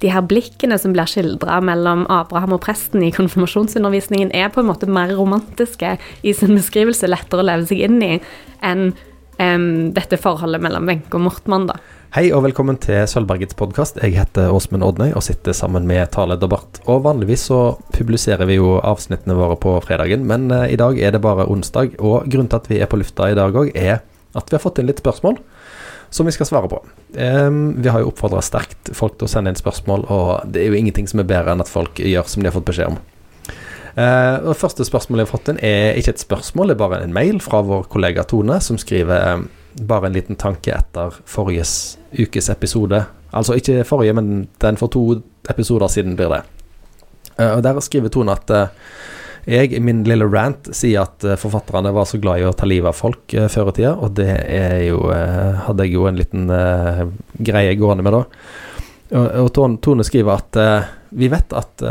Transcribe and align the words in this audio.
de 0.00 0.10
her 0.12 0.24
blikkene 0.24 0.78
som 0.80 0.94
blir 0.96 1.08
skildra 1.08 1.60
mellom 1.64 2.06
Abraham 2.12 2.56
og 2.56 2.62
presten 2.64 3.04
i 3.04 3.12
konfirmasjonsundervisningen, 3.14 4.32
er 4.32 4.52
på 4.52 4.62
en 4.62 4.70
måte 4.70 4.88
mer 4.88 5.12
romantiske 5.16 5.96
i 6.24 6.34
sin 6.36 6.56
beskrivelse, 6.56 7.10
lettere 7.10 7.44
å 7.44 7.48
leve 7.50 7.68
seg 7.68 7.84
inn 7.84 8.00
i, 8.04 8.12
enn 8.64 8.90
um, 8.90 9.66
dette 9.96 10.20
forholdet 10.20 10.64
mellom 10.64 10.88
Wenche 10.88 11.12
og 11.18 11.26
Mortmann, 11.28 11.68
da. 11.70 11.78
Hei 12.16 12.24
og 12.34 12.42
velkommen 12.42 12.74
til 12.82 13.04
Sølvbergets 13.06 13.54
podkast. 13.54 14.00
Jeg 14.02 14.16
heter 14.16 14.50
Åsmund 14.50 14.82
Odnøy 14.82 15.12
og 15.12 15.22
sitter 15.22 15.54
sammen 15.54 15.84
med 15.86 16.08
Tale 16.16 16.34
Debatt. 16.40 16.80
Og 16.90 17.04
vanligvis 17.04 17.44
så 17.52 17.60
publiserer 17.94 18.48
vi 18.50 18.56
jo 18.56 18.80
avsnittene 18.82 19.36
våre 19.38 19.54
på 19.62 19.76
fredagen, 19.84 20.24
men 20.26 20.48
uh, 20.50 20.64
i 20.66 20.80
dag 20.80 20.98
er 20.98 21.14
det 21.14 21.22
bare 21.22 21.46
onsdag. 21.46 22.00
Og 22.00 22.24
grunnen 22.26 22.50
til 22.50 22.62
at 22.64 22.72
vi 22.72 22.80
er 22.80 22.90
på 22.90 22.98
lufta 22.98 23.30
i 23.30 23.38
dag 23.38 23.54
òg, 23.54 23.70
er 23.76 24.00
at 24.34 24.50
vi 24.50 24.56
har 24.56 24.62
fått 24.62 24.80
inn 24.80 24.90
litt 24.90 25.02
spørsmål 25.02 25.38
som 26.10 26.26
vi 26.26 26.32
skal 26.34 26.48
svare 26.48 26.68
på. 26.70 26.80
Vi 27.14 27.90
har 27.90 28.02
jo 28.02 28.08
oppfordra 28.10 28.40
sterkt 28.42 28.90
folk 28.98 29.14
til 29.18 29.28
å 29.28 29.30
sende 29.30 29.52
inn 29.52 29.58
spørsmål, 29.58 30.04
og 30.10 30.50
det 30.50 30.64
er 30.64 30.72
jo 30.72 30.78
ingenting 30.80 31.06
som 31.10 31.22
er 31.22 31.28
bedre 31.30 31.54
enn 31.54 31.62
at 31.62 31.70
folk 31.70 32.02
gjør 32.02 32.26
som 32.26 32.42
de 32.42 32.50
har 32.50 32.56
fått 32.56 32.66
beskjed 32.66 32.90
om. 32.90 32.98
Uh, 33.98 34.38
og 34.46 34.54
Første 34.58 34.84
spørsmålet 34.86 35.24
jeg 35.24 35.28
har 35.28 35.32
fått 35.34 35.48
inn, 35.50 35.62
er 35.66 35.98
ikke 35.98 36.14
et 36.14 36.22
spørsmål, 36.22 36.70
det 36.70 36.76
er 36.76 36.82
bare 36.84 37.00
en 37.04 37.14
mail 37.14 37.40
fra 37.42 37.62
vår 37.66 37.88
kollega 37.90 38.24
Tone, 38.28 38.60
som 38.62 38.78
skriver 38.78 39.44
bare 39.86 40.08
en 40.08 40.16
liten 40.16 40.38
tanke 40.38 40.74
etter 40.74 41.16
forrige 41.28 41.66
ukes 42.18 42.50
episode. 42.52 43.02
Altså 43.34 43.58
ikke 43.58 43.84
forrige, 43.86 44.14
men 44.18 44.48
den 44.62 44.78
for 44.80 44.92
to 44.92 45.04
episoder 45.50 45.90
siden 45.90 46.16
blir 46.18 46.32
det. 46.34 46.42
Uh, 47.36 47.56
og 47.56 47.64
Der 47.66 47.80
skriver 47.82 48.12
Tone 48.12 48.36
at 48.36 48.50
uh, 48.50 48.68
jeg 49.50 49.74
i 49.76 49.82
min 49.82 50.04
lille 50.06 50.28
rant 50.30 50.70
sier 50.76 51.02
at 51.04 51.26
uh, 51.26 51.36
forfatterne 51.40 51.92
var 51.96 52.08
så 52.08 52.20
glad 52.22 52.40
i 52.40 52.46
å 52.48 52.54
ta 52.56 52.68
livet 52.68 52.92
av 52.92 52.98
folk 52.98 53.34
før 53.52 53.72
i 53.72 53.76
tida, 53.80 53.96
og 53.98 54.14
det 54.18 54.30
jo, 54.86 55.02
hadde 55.66 55.86
jeg 55.86 55.96
jo 55.96 56.06
en 56.08 56.18
liten 56.18 56.46
greie 57.38 57.76
gående 57.78 58.06
med 58.06 58.16
da. 58.16 58.24
Og, 59.10 59.28
og 59.42 59.78
Tone 59.82 60.06
skriver 60.06 60.38
at 60.38 60.58
vi 61.18 61.28
vet 61.32 61.54
at 61.58 61.84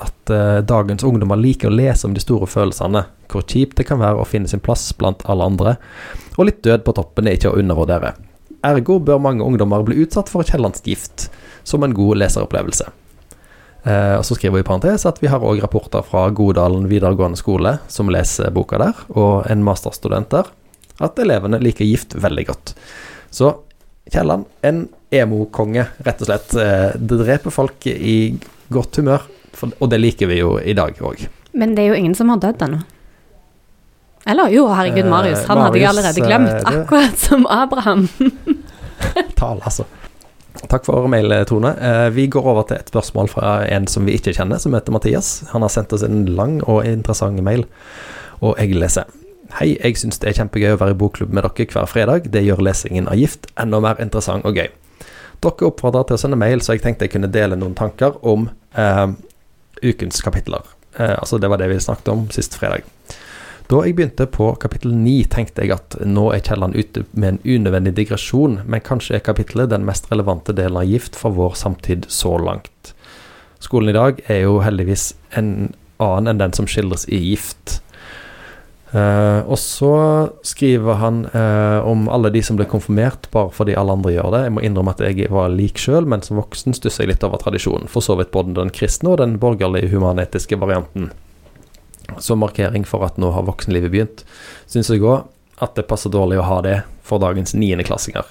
at 0.00 0.30
uh, 0.32 0.58
dagens 0.64 1.04
ungdommer 1.04 1.36
liker 1.36 1.68
å 1.68 1.74
lese 1.74 2.06
om 2.08 2.14
de 2.16 2.22
store 2.22 2.48
følelsene, 2.48 3.04
hvor 3.30 3.44
kjipt 3.44 3.76
det 3.80 3.86
kan 3.88 4.00
være 4.00 4.22
å 4.22 4.28
finne 4.28 4.48
sin 4.48 4.62
plass 4.64 4.88
blant 4.96 5.22
alle 5.28 5.46
andre, 5.52 5.76
og 6.38 6.48
litt 6.48 6.62
død 6.64 6.86
på 6.86 6.94
toppen 6.96 7.28
er 7.28 7.36
ikke 7.36 7.52
å 7.52 7.58
undervurdere. 7.60 8.14
Ergo 8.66 8.98
bør 9.04 9.20
mange 9.22 9.44
ungdommer 9.44 9.84
bli 9.84 10.00
utsatt 10.04 10.32
for 10.32 10.44
gift 10.84 11.28
som 11.64 11.84
en 11.84 11.96
god 11.96 12.20
leseropplevelse. 12.22 12.88
Uh, 13.80 14.18
og 14.18 14.24
Så 14.28 14.36
skriver 14.36 14.58
vi 14.58 14.64
i 14.64 14.66
parentes 14.66 15.06
at 15.08 15.22
vi 15.22 15.30
har 15.32 15.40
òg 15.40 15.62
rapporter 15.62 16.04
fra 16.04 16.26
Godalen 16.36 16.88
videregående 16.90 17.40
skole, 17.40 17.78
som 17.88 18.12
leser 18.12 18.52
boka 18.52 18.80
der, 18.80 18.98
og 19.14 19.48
en 19.50 19.64
masterstudent 19.64 20.28
der, 20.34 20.50
at 21.00 21.18
elevene 21.22 21.60
liker 21.62 21.88
gift 21.88 22.16
veldig 22.20 22.46
godt. 22.50 22.74
Så 23.32 23.54
Kielland, 24.10 24.44
en 24.66 24.88
emo-konge, 25.14 25.86
rett 26.06 26.22
og 26.22 26.28
slett. 26.30 26.54
Eh, 26.58 26.88
det 26.98 27.20
dreper 27.22 27.54
folk 27.54 27.86
i 27.90 28.16
godt 28.72 29.00
humør 29.00 29.26
for, 29.56 29.72
og 29.78 29.90
det 29.92 30.00
liker 30.00 30.30
vi 30.30 30.40
jo 30.40 30.56
i 30.58 30.74
dag 30.76 30.98
òg. 30.98 31.26
Men 31.52 31.74
det 31.76 31.84
er 31.84 31.94
jo 31.94 32.00
ingen 32.00 32.16
som 32.18 32.30
har 32.32 32.40
dødd 32.42 32.64
ennå. 32.66 32.80
Eller 34.30 34.52
jo, 34.52 34.66
herregud, 34.68 35.06
eh, 35.06 35.10
Marius. 35.10 35.46
Han 35.48 35.58
Marius, 35.58 35.66
hadde 35.66 35.80
jeg 35.80 35.88
allerede 35.90 36.26
glemt. 36.26 36.50
Eh, 36.50 36.80
akkurat 36.82 37.18
som 37.18 37.46
Abraham. 37.46 38.08
Tal, 39.40 39.62
altså. 39.64 39.86
Takk 40.68 40.84
for 40.84 41.08
mail, 41.08 41.32
Tone. 41.48 41.70
Eh, 41.80 42.10
vi 42.12 42.26
går 42.26 42.46
over 42.46 42.66
til 42.68 42.76
et 42.76 42.90
spørsmål 42.92 43.30
fra 43.32 43.54
en 43.72 43.86
som 43.88 44.04
vi 44.06 44.18
ikke 44.18 44.34
kjenner, 44.36 44.60
som 44.60 44.74
heter 44.76 44.92
Mathias. 44.92 45.30
Han 45.54 45.64
har 45.64 45.72
sendt 45.72 45.92
oss 45.96 46.04
en 46.04 46.26
lang 46.26 46.60
og 46.68 46.84
interessant 46.86 47.40
mail, 47.42 47.64
og 48.40 48.58
jeg 48.60 48.76
leser. 48.76 49.08
Hei, 49.58 49.72
jeg 49.80 49.96
syns 49.98 50.20
det 50.22 50.28
er 50.30 50.36
kjempegøy 50.38 50.76
å 50.76 50.78
være 50.78 50.94
i 50.94 50.98
bokklubb 51.00 51.32
med 51.34 51.46
dere 51.46 51.66
hver 51.72 51.88
fredag. 51.90 52.28
Det 52.30 52.44
gjør 52.44 52.62
lesingen 52.62 53.08
av 53.10 53.18
Gift 53.18 53.48
enda 53.58 53.80
mer 53.82 53.98
interessant 54.02 54.44
og 54.46 54.60
gøy. 54.60 54.68
Dere 55.40 55.70
oppfordrer 55.70 56.06
til 56.06 56.18
å 56.18 56.22
sende 56.22 56.38
mail, 56.38 56.60
så 56.62 56.76
jeg 56.76 56.84
tenkte 56.84 57.08
jeg 57.08 57.16
kunne 57.16 57.32
dele 57.32 57.58
noen 57.58 57.74
tanker 57.74 58.20
om 58.20 58.50
eh, 58.76 59.06
ukens 59.82 60.20
kapitler. 60.22 60.68
Eh, 60.98 61.16
altså 61.16 61.38
Det 61.38 61.50
var 61.50 61.58
det 61.58 61.70
vi 61.72 61.80
snakket 61.80 62.12
om 62.12 62.28
sist 62.34 62.54
fredag. 62.60 62.84
Da 63.70 63.84
jeg 63.86 63.94
begynte 63.94 64.24
på 64.26 64.48
kapittel 64.58 64.96
9, 64.98 65.28
tenkte 65.30 65.62
jeg 65.62 65.76
at 65.76 65.94
nå 66.02 66.24
er 66.34 66.40
Kielland 66.42 66.74
ute 66.74 67.04
med 67.12 67.36
en 67.36 67.44
unødvendig 67.44 67.92
digresjon, 68.00 68.56
men 68.66 68.82
kanskje 68.82 69.20
er 69.20 69.22
kapittelet 69.22 69.70
den 69.70 69.84
mest 69.86 70.08
relevante 70.10 70.56
delen 70.58 70.80
av 70.80 70.88
Gift 70.90 71.14
for 71.18 71.36
vår 71.36 71.54
samtid 71.60 72.08
så 72.10 72.32
langt. 72.42 72.90
Skolen 73.62 73.92
i 73.92 73.94
dag 73.94 74.18
er 74.26 74.42
jo 74.42 74.58
heldigvis 74.64 75.12
en 75.38 75.70
annen 76.02 76.32
enn 76.32 76.42
den 76.42 76.56
som 76.56 76.66
skildres 76.66 77.06
i 77.14 77.22
Gift. 77.28 77.78
Uh, 78.90 79.46
og 79.46 79.54
så 79.62 79.94
skriver 80.42 80.98
han 80.98 81.22
uh, 81.30 81.86
om 81.86 82.08
alle 82.10 82.34
de 82.34 82.42
som 82.42 82.58
ble 82.58 82.66
konfirmert 82.66 83.28
bare 83.30 83.54
fordi 83.54 83.78
alle 83.78 83.94
andre 83.94 84.16
gjør 84.16 84.34
det. 84.34 84.44
Jeg 84.48 84.56
må 84.56 84.66
innrømme 84.66 84.98
at 84.98 85.06
jeg 85.06 85.30
var 85.30 85.54
lik 85.54 85.78
sjøl, 85.78 86.10
men 86.10 86.26
som 86.26 86.42
voksen 86.42 86.74
stusser 86.74 87.06
jeg 87.06 87.14
litt 87.14 87.28
over 87.28 87.38
tradisjonen. 87.38 87.86
For 87.86 88.02
så 88.02 88.18
vidt 88.18 88.34
både 88.34 88.58
den 88.58 88.74
kristne 88.74 89.14
og 89.14 89.20
den 89.22 89.38
borgerlige 89.38 89.94
humanetiske 89.94 90.58
varianten. 90.58 91.12
Som 92.18 92.42
markering 92.42 92.86
for 92.88 93.06
at 93.06 93.18
nå 93.20 93.30
har 93.34 93.46
voksenlivet 93.46 93.92
begynt, 93.92 94.24
syns 94.66 94.90
jeg 94.90 95.04
òg 95.04 95.28
at 95.60 95.76
det 95.76 95.86
passer 95.88 96.12
dårlig 96.12 96.40
å 96.40 96.48
ha 96.48 96.60
det 96.64 96.76
for 97.04 97.22
dagens 97.22 97.54
niendeklassinger. 97.54 98.24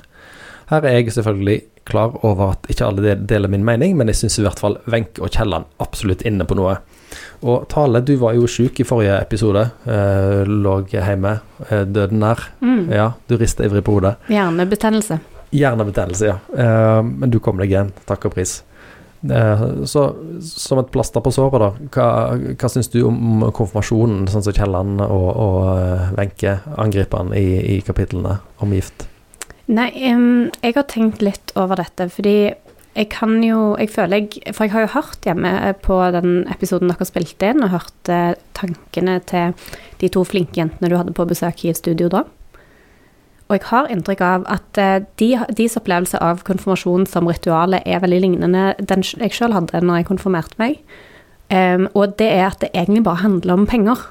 Her 0.69 0.85
er 0.85 0.99
jeg 0.99 1.13
selvfølgelig 1.15 1.61
klar 1.89 2.13
over 2.25 2.53
at 2.53 2.67
ikke 2.69 2.85
alle 2.85 3.15
deler 3.17 3.49
min 3.49 3.65
mening, 3.65 3.95
men 3.97 4.11
jeg 4.11 4.21
syns 4.21 4.37
i 4.39 4.45
hvert 4.45 4.61
fall 4.61 4.77
Wenche 4.89 5.23
og 5.23 5.31
Kielland 5.33 5.69
absolutt 5.81 6.25
inne 6.27 6.45
på 6.45 6.57
noe. 6.59 6.77
Og 7.41 7.65
Tale, 7.71 8.03
du 8.05 8.13
var 8.21 8.35
jo 8.37 8.45
sjuk 8.49 8.81
i 8.81 8.85
forrige 8.85 9.15
episode. 9.23 9.63
Eh, 9.89 10.43
lå 10.45 10.75
hjemme, 10.91 11.39
eh, 11.69 11.85
døden 11.87 12.21
nær. 12.21 12.43
Mm. 12.61 12.91
Ja, 12.93 13.11
du 13.27 13.37
rister 13.37 13.65
ivrig 13.65 13.83
på 13.87 13.97
hodet. 13.97 14.17
Hjernebetennelse. 14.29 15.19
Hjernebetennelse, 15.55 16.25
ja. 16.29 16.37
Eh, 16.53 17.01
men 17.01 17.31
du 17.33 17.39
kom 17.39 17.57
deg 17.57 17.71
igjen, 17.71 17.93
takk 18.05 18.29
og 18.29 18.35
pris. 18.37 18.59
Eh, 19.21 19.83
så 19.83 20.15
som 20.41 20.79
et 20.79 20.91
plaster 20.93 21.23
på 21.23 21.33
såret, 21.33 21.59
da. 21.59 21.69
Hva, 21.91 22.07
hva 22.55 22.71
syns 22.71 22.91
du 22.93 23.01
om 23.07 23.43
konfirmasjonen, 23.55 24.27
sånn 24.31 24.45
som 24.45 24.55
Kielland 24.55 25.03
og, 25.03 25.29
og 25.33 25.59
eh, 25.75 26.09
Wenche 26.17 26.59
angriper 26.79 27.33
i, 27.37 27.47
i 27.75 27.79
kapitlene 27.85 28.39
om 28.63 28.75
gift? 28.75 29.07
Nei, 29.69 29.91
um, 30.09 30.49
jeg 30.63 30.73
har 30.79 30.87
tenkt 30.89 31.21
litt 31.21 31.53
over 31.59 31.77
dette, 31.77 32.09
fordi 32.09 32.39
jeg 32.97 33.05
kan 33.13 33.35
jo 33.45 33.75
Jeg 33.77 33.91
føler 33.93 34.17
jeg 34.17 34.53
For 34.55 34.65
jeg 34.65 34.73
har 34.73 34.81
jo 34.81 34.93
hørt 34.95 35.27
hjemme 35.27 35.51
på 35.85 35.99
den 36.15 36.47
episoden 36.49 36.89
dere 36.89 37.05
spilte 37.05 37.51
inn, 37.51 37.61
og 37.63 37.75
hørt 37.75 38.11
eh, 38.11 38.33
tankene 38.57 39.19
til 39.29 39.53
de 40.01 40.09
to 40.09 40.23
flinke 40.25 40.57
jentene 40.57 40.89
du 40.89 40.97
hadde 40.97 41.13
på 41.15 41.27
besøk 41.29 41.63
i 41.63 41.71
et 41.73 41.79
studio 41.79 42.09
da. 42.09 42.25
Og 43.49 43.57
jeg 43.57 43.65
har 43.71 43.89
inntrykk 43.89 44.21
av 44.21 44.43
at 44.53 44.77
eh, 44.77 44.99
de, 45.17 45.31
deres 45.57 45.77
opplevelse 45.79 46.19
av 46.21 46.43
konfirmasjon 46.45 47.07
som 47.09 47.29
ritualet 47.29 47.81
er 47.89 48.03
veldig 48.03 48.21
lignende 48.21 48.65
den 48.77 49.01
jeg 49.01 49.33
sjøl 49.33 49.55
hadde 49.57 49.81
når 49.81 50.03
jeg 50.03 50.09
konfirmerte 50.11 50.59
meg. 50.61 50.77
Um, 51.49 51.87
og 51.97 52.13
det 52.21 52.27
er 52.29 52.45
at 52.51 52.61
det 52.61 52.69
egentlig 52.77 53.01
bare 53.07 53.23
handler 53.23 53.55
om 53.57 53.65
penger. 53.65 54.05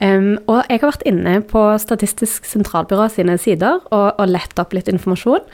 Um, 0.00 0.36
og 0.44 0.68
jeg 0.68 0.80
har 0.80 0.90
vært 0.90 1.08
inne 1.08 1.38
på 1.48 1.62
Statistisk 1.80 2.44
sentralbyrå 2.48 3.08
sine 3.12 3.38
sider 3.40 3.80
og, 3.88 4.06
og 4.20 4.28
lett 4.28 4.60
opp 4.60 4.76
litt 4.76 4.92
informasjon. 4.92 5.44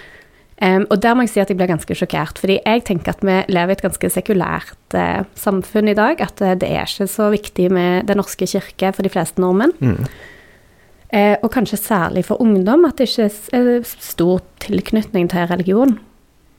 Um, 0.57 0.87
og 0.89 0.99
der 1.05 1.15
må 1.15 1.27
jeg 1.27 1.35
si 1.35 1.43
at 1.43 1.51
jeg 1.53 1.59
blir 1.61 1.71
ganske 1.71 1.95
sjokkert, 1.95 2.41
fordi 2.43 2.59
jeg 2.59 2.87
tenker 2.89 3.13
at 3.13 3.23
vi 3.27 3.43
lever 3.53 3.75
i 3.75 3.77
et 3.77 3.87
ganske 3.87 4.11
sekulært 4.11 4.97
uh, 4.99 5.27
samfunn 5.39 5.93
i 5.93 5.99
dag. 5.99 6.23
At 6.25 6.43
uh, 6.43 6.57
det 6.59 6.75
er 6.75 6.91
ikke 6.91 7.07
så 7.13 7.31
viktig 7.31 7.69
med 7.71 8.11
Den 8.11 8.19
norske 8.19 8.51
kirke 8.51 8.95
for 8.97 9.07
de 9.07 9.13
fleste 9.15 9.43
nordmenn. 9.43 9.77
Mm. 9.79 10.09
Uh, 11.15 11.37
og 11.43 11.53
kanskje 11.55 11.79
særlig 11.79 12.25
for 12.27 12.41
ungdom, 12.43 12.85
at 12.89 12.99
det 12.99 13.09
ikke 13.09 13.31
er 13.55 13.87
stor 13.87 14.43
tilknytning 14.61 15.31
til 15.31 15.47
religion. 15.47 15.99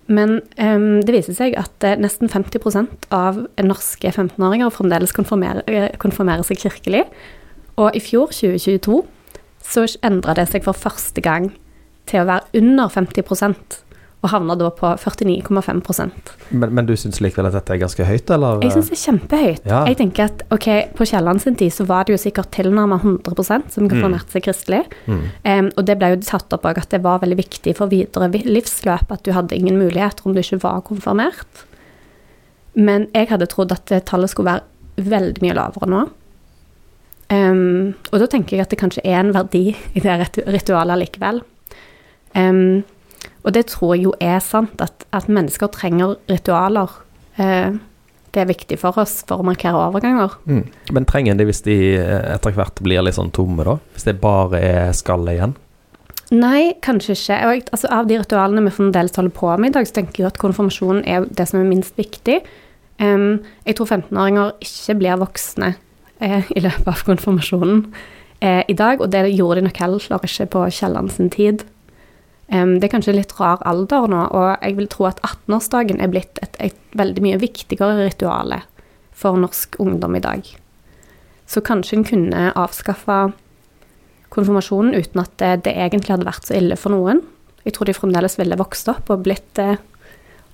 Men 0.08 0.40
um, 0.56 1.02
det 1.04 1.12
viser 1.12 1.36
seg 1.36 1.58
at 1.60 1.84
nesten 2.00 2.32
50% 2.32 3.10
av 3.12 3.42
norske 3.60 4.08
15-åringer 4.14 4.72
fremdeles 4.72 5.12
konfirmerer, 5.12 5.92
konfirmerer 6.00 6.48
seg 6.48 6.62
kirkelig. 6.64 7.04
Og 7.76 7.92
i 7.96 8.02
fjor, 8.02 8.32
2022, 8.32 9.02
så 9.68 9.84
endra 10.08 10.38
det 10.38 10.48
seg 10.50 10.64
for 10.64 10.78
første 10.78 11.22
gang 11.22 11.52
til 12.08 12.24
å 12.24 12.30
være 12.30 12.62
under 12.62 12.88
50 12.88 13.84
og 14.26 14.32
havna 14.32 14.56
da 14.58 14.72
på 14.74 14.90
49,5 14.98 16.10
men, 16.50 16.72
men 16.74 16.88
du 16.88 16.96
syns 16.98 17.20
likevel 17.22 17.50
at 17.52 17.54
dette 17.54 17.76
er 17.76 17.82
ganske 17.84 18.06
høyt, 18.08 18.32
eller? 18.34 18.64
Jeg 18.66 18.74
syns 18.74 18.90
det 18.90 18.96
er 18.96 19.02
kjempehøyt. 19.04 19.68
Ja. 19.70 19.82
Jeg 19.86 20.00
tenker 20.00 20.26
at 20.26 20.42
ok, 20.54 20.68
På 20.98 21.06
Kielland 21.06 21.44
sin 21.44 21.58
tid 21.60 21.74
så 21.76 21.86
var 21.86 22.08
det 22.08 22.16
jo 22.16 22.22
sikkert 22.24 22.50
tilnærmet 22.56 23.06
100% 23.06 23.76
som 23.76 23.86
konfirmerte 23.86 24.26
mm. 24.26 24.34
seg 24.34 24.46
kristelig. 24.48 24.82
Mm. 25.06 25.22
Um, 25.46 25.70
og 25.70 25.86
det 25.86 25.98
ble 26.02 26.12
jo 26.16 26.20
tatt 26.26 26.58
opp 26.58 26.66
òg 26.66 26.82
at 26.82 26.96
det 26.96 27.04
var 27.06 27.22
veldig 27.22 27.38
viktig 27.44 27.76
for 27.78 27.94
videre 27.94 28.32
livsløp 28.34 29.14
at 29.14 29.24
du 29.28 29.34
hadde 29.38 29.58
ingen 29.60 29.78
muligheter 29.78 30.26
om 30.26 30.34
du 30.34 30.42
ikke 30.42 30.64
var 30.66 30.82
konfirmert. 30.90 31.64
Men 32.74 33.08
jeg 33.14 33.30
hadde 33.30 33.50
trodd 33.54 33.76
at 33.76 33.94
tallet 34.10 34.34
skulle 34.34 34.58
være 34.58 35.08
veldig 35.14 35.46
mye 35.46 35.60
lavere 35.62 35.94
nå. 35.94 36.04
Um, 37.28 37.94
og 38.10 38.22
da 38.24 38.28
tenker 38.32 38.58
jeg 38.58 38.66
at 38.66 38.74
det 38.74 38.82
kanskje 38.82 39.06
er 39.06 39.22
en 39.22 39.34
verdi 39.36 39.68
i 39.76 40.02
det 40.02 40.20
ritualet 40.48 41.06
likevel. 41.06 41.44
Um, 42.34 42.86
og 43.48 43.54
det 43.56 43.70
tror 43.72 43.96
jeg 43.96 44.10
jo 44.10 44.16
er 44.20 44.42
sant, 44.44 44.82
at, 44.84 45.06
at 45.16 45.30
mennesker 45.32 45.72
trenger 45.72 46.18
ritualer. 46.28 46.92
Eh, 47.40 47.78
det 48.36 48.42
er 48.44 48.50
viktig 48.50 48.78
for 48.82 49.00
oss 49.00 49.22
for 49.28 49.40
å 49.40 49.48
markere 49.48 49.80
overganger. 49.88 50.36
Mm. 50.50 50.66
Men 50.94 51.08
trenger 51.08 51.34
en 51.34 51.40
det 51.40 51.48
hvis 51.48 51.64
de 51.66 51.78
eh, 51.96 52.34
etter 52.36 52.58
hvert 52.58 52.84
blir 52.84 53.06
litt 53.06 53.16
sånn 53.16 53.32
tomme, 53.36 53.64
da? 53.64 53.78
Hvis 53.96 54.06
det 54.10 54.18
bare 54.20 54.60
er 54.60 54.92
skallet 54.98 55.38
igjen? 55.38 55.56
Nei, 56.36 56.74
kanskje 56.84 57.16
ikke. 57.16 57.38
Jeg, 57.40 57.64
altså, 57.72 57.88
av 57.96 58.10
de 58.10 58.20
ritualene 58.20 58.66
vi 58.66 58.76
fremdeles 58.76 59.16
holder 59.16 59.36
på 59.38 59.54
med 59.56 59.72
i 59.72 59.78
dag, 59.78 59.88
så 59.88 60.02
tenker 60.02 60.26
jeg 60.26 60.34
at 60.34 60.42
konfirmasjonen 60.42 61.06
er 61.08 61.30
det 61.32 61.48
som 61.48 61.62
er 61.62 61.70
minst 61.70 61.96
viktig. 62.00 62.42
Um, 63.00 63.46
jeg 63.64 63.78
tror 63.78 63.94
15-åringer 63.94 64.58
ikke 64.66 64.98
blir 65.00 65.20
voksne 65.22 65.72
eh, 66.20 66.52
i 66.52 66.64
løpet 66.66 66.90
av 66.90 67.04
konfirmasjonen 67.08 67.84
eh, 68.42 68.64
i 68.68 68.76
dag, 68.76 69.00
og 69.00 69.12
det 69.14 69.24
gjorde 69.30 69.62
de 69.62 69.68
nok 69.70 69.82
heller 69.86 70.20
ikke 70.28 70.50
på 70.58 70.68
Kielland 70.74 71.14
sin 71.16 71.32
tid. 71.32 71.64
Um, 72.48 72.78
det 72.80 72.88
er 72.88 72.94
kanskje 72.94 73.18
litt 73.18 73.34
rar 73.36 73.60
alder 73.68 74.08
nå, 74.08 74.22
og 74.32 74.62
jeg 74.64 74.78
vil 74.78 74.88
tro 74.92 75.10
at 75.10 75.20
18-årsdagen 75.20 76.00
er 76.00 76.12
blitt 76.14 76.40
et, 76.40 76.56
et, 76.64 76.78
veldig 76.98 77.22
mye 77.26 77.40
viktigere 77.42 78.08
rituale 78.08 78.62
for 79.12 79.38
norsk 79.38 79.76
ungdom 79.84 80.16
i 80.16 80.24
dag. 80.24 80.48
Så 81.48 81.62
kanskje 81.62 82.00
en 82.00 82.08
kunne 82.08 82.46
avskaffa 82.56 83.20
konfirmasjonen 84.34 84.96
uten 84.96 85.22
at 85.24 85.36
det, 85.42 85.52
det, 85.68 85.76
egentlig 85.76 86.16
hadde 86.16 86.28
vært 86.28 86.48
så 86.48 86.56
ille 86.58 86.78
for 86.80 86.96
noen. 86.96 87.22
Jeg 87.68 87.76
tror 87.76 87.90
de 87.90 87.96
fremdeles 87.98 88.40
ville 88.40 88.58
vokst 88.60 88.90
opp 88.92 89.12
og 89.12 89.26
blitt 89.28 89.60
eh, 89.60 89.76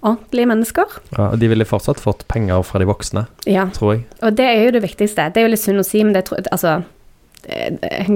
ordentlige 0.01 0.49
mennesker. 0.49 0.97
Ja, 1.13 1.29
og 1.29 1.37
De 1.41 1.49
ville 1.51 1.67
fortsatt 1.67 2.01
fått 2.01 2.25
penger 2.31 2.65
fra 2.65 2.81
de 2.81 2.89
voksne, 2.89 3.27
ja. 3.49 3.67
tror 3.77 3.95
jeg. 3.95 4.03
Og 4.25 4.33
det 4.37 4.49
er 4.49 4.65
jo 4.65 4.75
det 4.75 4.83
viktigste. 4.83 5.29
Det 5.29 5.41
er 5.41 5.47
jo 5.47 5.53
litt 5.53 5.63
synd 5.63 5.83
å 5.83 5.87
si, 5.87 6.01
men 6.03 6.17
det, 6.17 6.25
altså, 6.49 6.81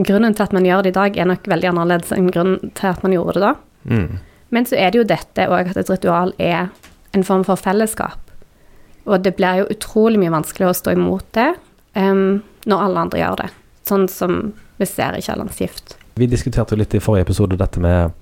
grunnen 0.07 0.35
til 0.35 0.47
at 0.47 0.55
man 0.55 0.65
gjør 0.67 0.85
det 0.85 0.93
i 0.93 0.97
dag, 0.97 1.17
er 1.17 1.29
nok 1.29 1.47
veldig 1.49 1.71
annerledes 1.71 2.13
enn 2.15 2.29
grunnen 2.33 2.73
til 2.77 2.91
at 2.91 3.05
man 3.05 3.15
gjorde 3.15 3.37
det 3.37 3.45
da. 3.45 3.53
Men 4.49 4.67
så 4.67 4.77
er 4.79 4.91
det 4.91 5.01
jo 5.01 5.07
dette 5.07 5.47
òg 5.51 5.71
at 5.71 5.79
et 5.79 5.91
ritual 5.91 6.33
er 6.39 6.69
en 7.15 7.25
form 7.27 7.43
for 7.47 7.59
fellesskap. 7.59 8.19
Og 9.07 9.23
det 9.23 9.35
blir 9.37 9.61
jo 9.61 9.71
utrolig 9.71 10.19
mye 10.21 10.33
vanskeligere 10.33 10.75
å 10.75 10.77
stå 10.77 10.93
imot 10.95 11.27
det 11.37 11.49
um, 11.95 12.43
når 12.67 12.83
alle 12.83 13.05
andre 13.05 13.21
gjør 13.21 13.41
det. 13.43 13.49
Sånn 13.87 14.07
som 14.11 14.37
vi 14.77 14.87
ser 14.89 15.15
i 15.17 15.23
Kiellands 15.23 15.59
gift. 15.61 15.95
Vi 16.19 16.27
diskuterte 16.29 16.75
jo 16.75 16.81
litt 16.81 16.95
i 16.97 17.01
forrige 17.03 17.29
episode 17.29 17.59
dette 17.59 17.81
med, 17.81 18.15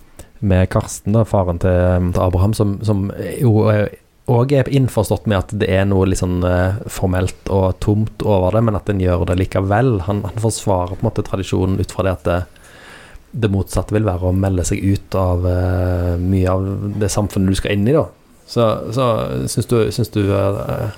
med 0.45 0.69
Karsten, 0.71 1.15
da, 1.15 1.25
faren 1.27 1.61
til, 1.63 2.11
til 2.11 2.21
Abraham, 2.21 2.53
som, 2.57 2.77
som 2.85 3.07
jo 3.39 3.65
òg 4.25 4.53
er 4.57 4.69
innforstått 4.73 5.27
med 5.29 5.37
at 5.37 5.53
det 5.61 5.69
er 5.69 5.85
noe 5.85 6.07
litt 6.09 6.21
sånn 6.21 6.39
uh, 6.45 6.77
formelt 6.89 7.49
og 7.53 7.77
tomt 7.83 8.25
over 8.25 8.57
det, 8.57 8.63
men 8.65 8.77
at 8.77 8.89
en 8.89 9.01
gjør 9.01 9.27
det 9.29 9.37
likevel. 9.41 9.99
Han, 10.07 10.23
han 10.25 10.41
forsvarer 10.41 10.95
på 10.95 11.03
en 11.03 11.09
måte 11.09 11.25
tradisjonen 11.25 11.77
ut 11.81 11.93
fra 11.93 12.05
det 12.07 12.15
at 12.15 12.29
det, 12.29 12.39
det 13.35 13.51
motsatte 13.51 13.95
vil 13.95 14.07
være 14.07 14.29
å 14.29 14.35
melde 14.35 14.65
seg 14.67 14.83
ut 14.83 15.15
av 15.19 15.43
uh, 15.43 16.13
mye 16.21 16.51
av 16.51 16.67
det 17.01 17.11
samfunnet 17.11 17.51
du 17.51 17.59
skal 17.59 17.75
inn 17.75 17.89
i, 17.89 17.95
da. 17.95 18.05
Så, 18.45 18.65
så 18.95 19.05
syns 19.51 19.69
du, 19.71 19.77
syns 19.95 20.11
du, 20.13 20.21
uh, 20.31 20.93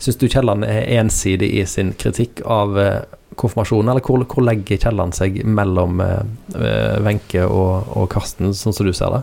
syns 0.00 0.18
du 0.20 0.26
Kielland 0.26 0.66
er 0.66 0.88
ensidig 0.98 1.52
i 1.60 1.66
sin 1.68 1.92
kritikk 2.00 2.42
av 2.48 2.78
uh, 2.78 3.02
konfirmasjonen, 3.40 3.92
eller 3.92 4.04
hvor, 4.04 4.24
hvor 4.26 4.44
legger 4.44 4.80
Kielland 4.82 5.14
seg 5.16 5.38
mellom 5.46 6.02
Wenche 6.50 7.46
og, 7.46 7.92
og 7.96 8.08
Karsten, 8.12 8.50
sånn 8.56 8.74
som 8.76 8.88
du 8.88 8.92
ser 8.96 9.14
det? 9.14 9.20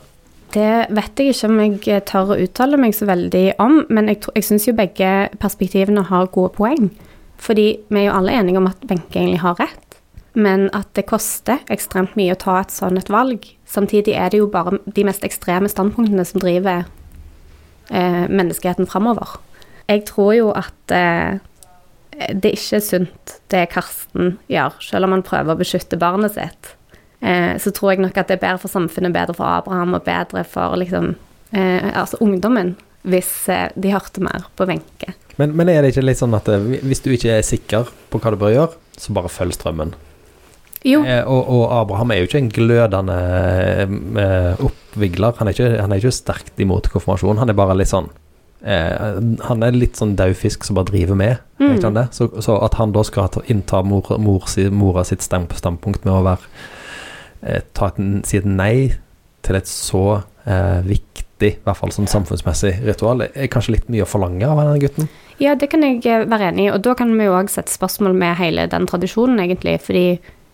Det 0.56 0.72
vet 0.96 1.20
jeg 1.20 1.36
ikke 1.36 1.50
om 1.52 1.60
jeg 1.60 2.06
tør 2.08 2.32
å 2.34 2.38
uttale 2.40 2.80
meg 2.82 2.96
så 2.96 3.06
veldig 3.10 3.44
om, 3.62 3.82
men 3.94 4.10
jeg, 4.10 4.24
jeg 4.40 4.48
syns 4.48 4.66
jo 4.70 4.74
begge 4.78 5.12
perspektivene 5.38 6.08
har 6.08 6.32
gode 6.34 6.56
poeng. 6.56 6.88
Fordi 7.38 7.68
vi 7.92 8.00
er 8.00 8.08
jo 8.08 8.16
alle 8.18 8.34
enige 8.40 8.58
om 8.58 8.72
at 8.72 8.88
Wenche 8.90 9.20
egentlig 9.20 9.44
har 9.44 9.60
rett 9.60 9.87
men 10.38 10.68
at 10.78 10.92
det 10.94 11.08
koster 11.10 11.64
ekstremt 11.74 12.14
mye 12.20 12.36
å 12.36 12.40
ta 12.40 12.60
et 12.62 12.74
sånt 12.74 13.00
et 13.00 13.10
valg. 13.10 13.48
Samtidig 13.66 14.14
er 14.14 14.30
det 14.30 14.42
jo 14.44 14.52
bare 14.54 14.78
de 14.86 15.06
mest 15.08 15.26
ekstreme 15.26 15.70
standpunktene 15.72 16.26
som 16.30 16.44
driver 16.44 16.86
eh, 17.90 18.26
menneskeheten 18.30 18.90
framover. 18.90 19.40
Jeg 19.90 20.06
tror 20.10 20.34
jo 20.38 20.52
at 20.54 20.94
eh, 20.94 21.40
det 22.34 22.54
ikke 22.54 22.78
er 22.78 22.86
sunt, 22.86 23.38
det 23.50 23.68
Karsten 23.74 24.36
gjør, 24.52 24.78
selv 24.84 25.08
om 25.08 25.18
han 25.18 25.26
prøver 25.26 25.56
å 25.56 25.60
beskytte 25.60 26.00
barnet 26.02 26.38
sitt. 26.38 26.74
Eh, 27.20 27.58
så 27.58 27.74
tror 27.74 27.96
jeg 27.96 28.06
nok 28.06 28.18
at 28.22 28.30
det 28.30 28.38
er 28.38 28.46
bedre 28.46 28.62
for 28.62 28.74
samfunnet, 28.74 29.16
bedre 29.16 29.38
for 29.38 29.50
Abraham 29.50 29.98
og 29.98 30.06
bedre 30.06 30.46
for 30.46 30.78
liksom, 30.78 31.16
eh, 31.50 31.90
altså 31.98 32.22
ungdommen, 32.22 32.76
hvis 33.10 33.32
eh, 33.50 33.72
de 33.74 33.94
hørte 33.96 34.22
mer 34.22 34.46
på 34.54 34.70
Wenche. 34.70 35.18
Men, 35.38 35.54
men, 35.58 35.70
er 35.70 35.82
det 35.82 35.96
ikke 35.96 36.06
litt 36.06 36.22
sånn 36.22 36.38
at 36.38 36.50
eh, 36.50 36.74
hvis 36.86 37.02
du 37.06 37.14
ikke 37.14 37.40
er 37.40 37.46
sikker 37.46 37.90
på 38.12 38.22
hva 38.22 38.34
du 38.34 38.42
bør 38.42 38.54
gjøre, 38.54 38.84
så 38.98 39.18
bare 39.18 39.34
følg 39.34 39.58
strømmen? 39.58 39.98
Eh, 40.86 41.24
og, 41.26 41.50
og, 41.50 41.64
Abraham 41.74 42.12
er 42.14 42.22
jo 42.22 42.30
ikke 42.30 42.42
en 42.44 42.54
glødende 42.54 43.18
eh, 44.22 44.64
oppvigler. 44.64 45.36
Han 45.40 45.50
er, 45.50 45.58
ikke, 45.58 45.82
han 45.82 45.92
er 45.92 46.02
ikke 46.02 46.16
sterkt 46.16 46.62
imot 46.64 46.90
konfirmasjon. 46.94 47.42
Han 47.42 47.52
er 47.52 47.58
bare 47.58 47.76
litt 47.78 47.92
sånn 47.92 48.10
eh, 48.62 49.18
Han 49.50 49.66
er 49.66 49.78
litt 49.78 50.00
sånn 50.00 50.16
daud 50.20 50.38
fisk 50.38 50.68
som 50.68 50.78
bare 50.78 50.92
driver 50.92 51.18
med. 51.20 51.44
Mm. 51.60 51.82
Så, 52.14 52.30
så, 52.42 52.60
at 52.62 52.78
han 52.78 52.94
da 52.96 53.04
skal 53.08 53.42
innta 53.50 53.82
mor, 53.84 54.14
mor, 54.22 54.48
mora 54.72 55.06
sitt 55.08 55.26
standpunkt 55.26 56.06
med 56.06 56.14
å 56.14 56.24
være 56.30 56.56
eh, 57.42 57.62
ta 57.74 57.92
et, 57.92 58.02
si 58.30 58.42
et 58.42 58.48
nei 58.48 58.94
til 59.48 59.58
et 59.58 59.70
så 59.70 60.04
eh, 60.46 60.82
viktig, 60.86 61.52
i 61.54 61.64
hvert 61.66 61.80
fall 61.80 61.94
sånn 61.94 62.10
samfunnsmessig 62.10 62.80
ritual, 62.86 63.24
er 63.28 63.50
kanskje 63.54 63.78
litt 63.78 63.92
mye 63.94 64.06
å 64.06 64.10
forlange 64.10 64.48
av 64.48 64.60
denne 64.62 64.82
gutten? 64.82 65.10
Ja, 65.42 65.54
det 65.60 65.70
kan 65.72 65.86
jeg 65.86 66.02
eh, 66.06 66.26
være 66.30 66.52
enig 66.52 66.68
i, 66.68 66.72
og 66.74 66.82
da 66.86 66.96
kan 66.98 67.14
vi 67.14 67.28
jo 67.28 67.36
òg 67.38 67.52
sette 67.54 67.74
spørsmål 67.74 68.18
med 68.18 68.38
hele 68.42 68.66
den 68.72 68.88
tradisjonen, 68.90 69.40
egentlig. 69.44 69.78
fordi 69.86 70.08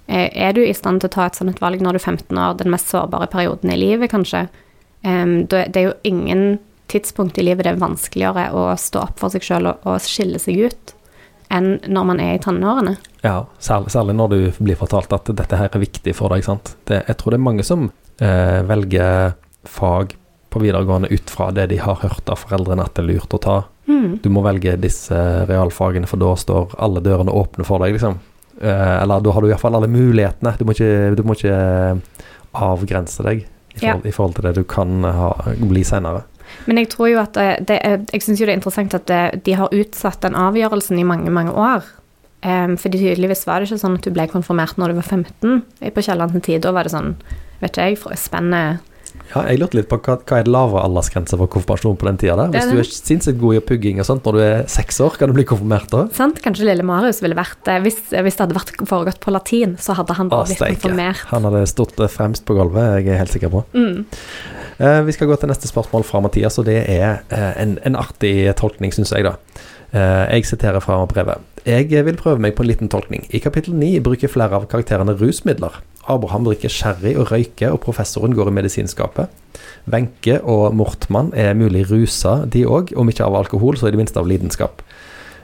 er 0.08 0.54
du 0.56 0.60
i 0.64 0.74
stand 0.76 1.02
til 1.02 1.10
å 1.10 1.14
ta 1.14 1.30
et 1.30 1.38
sånt 1.40 1.62
valg 1.64 1.82
når 1.82 1.96
du 1.96 2.00
er 2.02 2.08
15 2.12 2.38
år, 2.38 2.58
den 2.60 2.74
mest 2.74 2.92
sårbare 2.92 3.30
perioden 3.32 3.72
i 3.72 3.80
livet, 3.80 4.12
kanskje? 4.12 4.48
Det 5.04 5.78
er 5.80 5.86
jo 5.86 5.94
ingen 6.08 6.58
tidspunkt 6.94 7.38
i 7.38 7.46
livet 7.46 7.66
det 7.66 7.74
er 7.74 7.82
vanskeligere 7.82 8.50
å 8.56 8.68
stå 8.80 9.08
opp 9.08 9.22
for 9.22 9.34
seg 9.34 9.46
sjøl 9.46 9.72
og, 9.74 9.96
skille 10.04 10.42
seg 10.42 10.60
ut 10.68 10.94
enn 11.54 11.76
når 11.86 12.08
man 12.10 12.22
er 12.24 12.36
i 12.38 12.42
tenårene. 12.42 12.96
Ja, 13.22 13.44
særlig, 13.62 13.94
særlig, 13.94 14.16
når 14.18 14.32
du 14.32 14.38
blir 14.58 14.80
fortalt 14.80 15.14
at 15.14 15.30
dette 15.38 15.60
her 15.60 15.70
er 15.70 15.84
viktig 15.84 16.16
for 16.18 16.34
deg. 16.34 16.46
sant? 16.46 16.74
Det, 16.90 17.04
jeg 17.08 17.20
tror 17.20 17.34
det 17.34 17.40
er 17.40 17.46
mange 17.46 17.66
som 17.68 17.88
eh, 18.18 18.62
velger 18.66 19.36
fag 19.70 20.16
på 20.54 20.62
videregående 20.64 21.12
ut 21.14 21.34
fra 21.34 21.52
det 21.54 21.68
de 21.72 21.80
har 21.82 22.02
hørt 22.02 22.30
av 22.30 22.42
foreldrene 22.42 22.86
at 22.86 22.96
det 22.98 23.04
er 23.04 23.10
lurt 23.12 23.38
å 23.38 23.42
ta. 23.42 23.58
Mm. 23.86 24.20
Du 24.24 24.32
må 24.34 24.42
velge 24.46 24.76
disse 24.82 25.18
realfagene, 25.50 26.10
for 26.10 26.22
da 26.22 26.34
står 26.40 26.74
alle 26.82 27.04
dørene 27.06 27.34
åpne 27.34 27.68
for 27.68 27.84
deg, 27.84 27.98
liksom. 27.98 28.18
Eh, 28.64 29.02
eller 29.02 29.20
da 29.20 29.32
har 29.36 29.44
du 29.44 29.50
iallfall 29.50 29.76
alle 29.76 29.90
mulighetene. 29.92 30.54
Du 30.60 30.64
må 30.68 30.76
ikke, 30.76 31.16
du 31.18 31.24
må 31.28 31.36
ikke 31.36 31.56
eh, 31.56 32.28
avgrense 32.64 33.26
deg 33.26 33.44
i 33.44 33.82
forhold, 33.82 34.06
ja. 34.06 34.10
i 34.10 34.14
forhold, 34.16 34.38
til 34.38 34.48
det 34.48 34.54
du 34.60 34.64
kan 34.70 35.04
ha, 35.04 35.34
bli 35.60 35.84
seinere. 35.88 36.24
Men 36.68 36.80
jeg 36.80 36.92
tror 36.94 37.10
jo 37.10 37.20
at 37.24 37.38
det, 37.66 37.80
jeg 38.14 38.22
syns 38.22 38.40
jo 38.40 38.46
det 38.46 38.54
er 38.54 38.60
interessant 38.60 38.94
at 38.96 39.12
de 39.44 39.56
har 39.58 39.74
utsatt 39.74 40.22
den 40.22 40.38
avgjørelsen 40.38 41.00
i 41.02 41.06
mange, 41.08 41.34
mange 41.34 41.56
år. 41.58 41.88
Um, 42.44 42.76
fordi 42.78 43.00
tydeligvis 43.00 43.46
var 43.48 43.62
det 43.64 43.70
ikke 43.70 43.80
sånn 43.80 43.96
at 43.96 44.04
du 44.04 44.12
ble 44.12 44.26
konfirmert 44.28 44.76
når 44.76 44.92
du 44.92 44.98
var 44.98 45.06
15 45.08 45.94
på 45.96 46.04
Kiellands 46.04 46.36
tid. 46.44 46.62
Da 46.66 46.74
var 46.76 46.86
det 46.86 46.92
sånn, 46.94 47.14
vet 47.64 47.72
ikke 47.72 47.88
jeg, 47.88 48.20
spennende 48.20 48.82
ja, 49.34 49.42
jeg 49.50 49.60
lurte 49.62 49.78
litt 49.80 49.88
på 49.90 49.98
hva, 50.04 50.16
hva 50.22 50.40
er 50.40 50.46
det 50.46 50.52
lavere 50.54 50.84
aldersgrense 50.86 51.38
for 51.40 51.50
konfirmasjon 51.52 51.96
på 51.98 52.06
den 52.06 52.20
tida 52.22 52.36
der? 52.38 52.52
Hvis 52.54 52.70
du 52.70 52.82
er 52.82 52.90
sinnssykt 52.90 53.40
god 53.42 53.58
i 53.58 53.62
pugging 53.66 54.02
og 54.02 54.06
sånt 54.06 54.28
når 54.28 54.36
du 54.38 54.42
er 54.46 54.66
seks 54.70 55.00
år, 55.02 55.16
kan 55.18 55.32
du 55.32 55.38
bli 55.38 55.46
konfirmert 55.50 55.90
da? 55.94 56.04
Sant, 56.14 56.42
kanskje 56.44 56.68
lille 56.68 56.86
Marius 56.86 57.24
ville 57.24 57.38
vært 57.38 57.72
hvis, 57.86 57.98
hvis, 58.14 58.38
det 58.38 58.44
hadde 58.44 58.58
vært 58.58 58.76
foregått 58.90 59.22
på 59.24 59.34
latin, 59.34 59.78
så 59.82 59.96
hadde 59.98 60.18
han 60.20 60.30
blitt 60.30 60.62
konfirmert. 60.62 61.24
Han 61.32 61.48
hadde 61.50 61.64
stått 61.72 61.98
fremst 62.14 62.46
på 62.46 62.58
gulvet, 62.60 63.00
jeg 63.00 63.16
er 63.16 63.24
helt 63.24 63.34
sikker 63.34 63.54
på. 63.54 63.64
Mm. 63.74 64.04
Vi 65.08 65.16
skal 65.16 65.30
gå 65.30 65.38
til 65.40 65.50
neste 65.50 65.70
spørsmål 65.70 66.06
fra 66.06 66.22
Mathias, 66.26 66.60
og 66.62 66.68
det 66.70 66.84
er 66.90 67.24
en, 67.32 67.78
en, 67.86 67.98
artig 67.98 68.36
tolkning, 68.60 68.94
syns 68.94 69.14
jeg, 69.16 69.26
da. 69.26 69.38
Jeg 69.94 70.46
siterer 70.50 70.82
fra 70.84 71.00
brevet. 71.10 71.42
Jeg 71.66 71.90
vil 72.06 72.18
prøve 72.20 72.42
meg 72.44 72.58
på 72.58 72.66
en 72.66 72.70
liten 72.70 72.90
tolkning. 72.92 73.26
I 73.34 73.42
kapittel 73.42 73.78
9 73.78 74.02
bruker 74.06 74.32
flere 74.32 74.58
av 74.58 74.66
karakterene 74.72 75.16
rusmidler. 75.18 75.78
Abraham 76.12 76.44
drikker 76.48 76.72
sherry 76.72 77.14
og 77.16 77.32
røyker, 77.32 77.72
og 77.72 77.82
professoren 77.86 78.36
går 78.36 78.52
i 78.52 78.56
medisinskapet. 78.58 79.32
Wenche 79.88 80.40
og 80.44 80.76
Mortmann 80.76 81.32
er 81.36 81.56
mulig 81.56 81.86
rusa, 81.92 82.44
de 82.46 82.66
òg, 82.68 82.92
om 83.00 83.10
ikke 83.10 83.26
av 83.26 83.38
alkohol, 83.40 83.78
så 83.80 83.88
i 83.88 83.96
det 83.96 84.02
minste 84.02 84.20
av 84.20 84.28
lidenskap. 84.28 84.84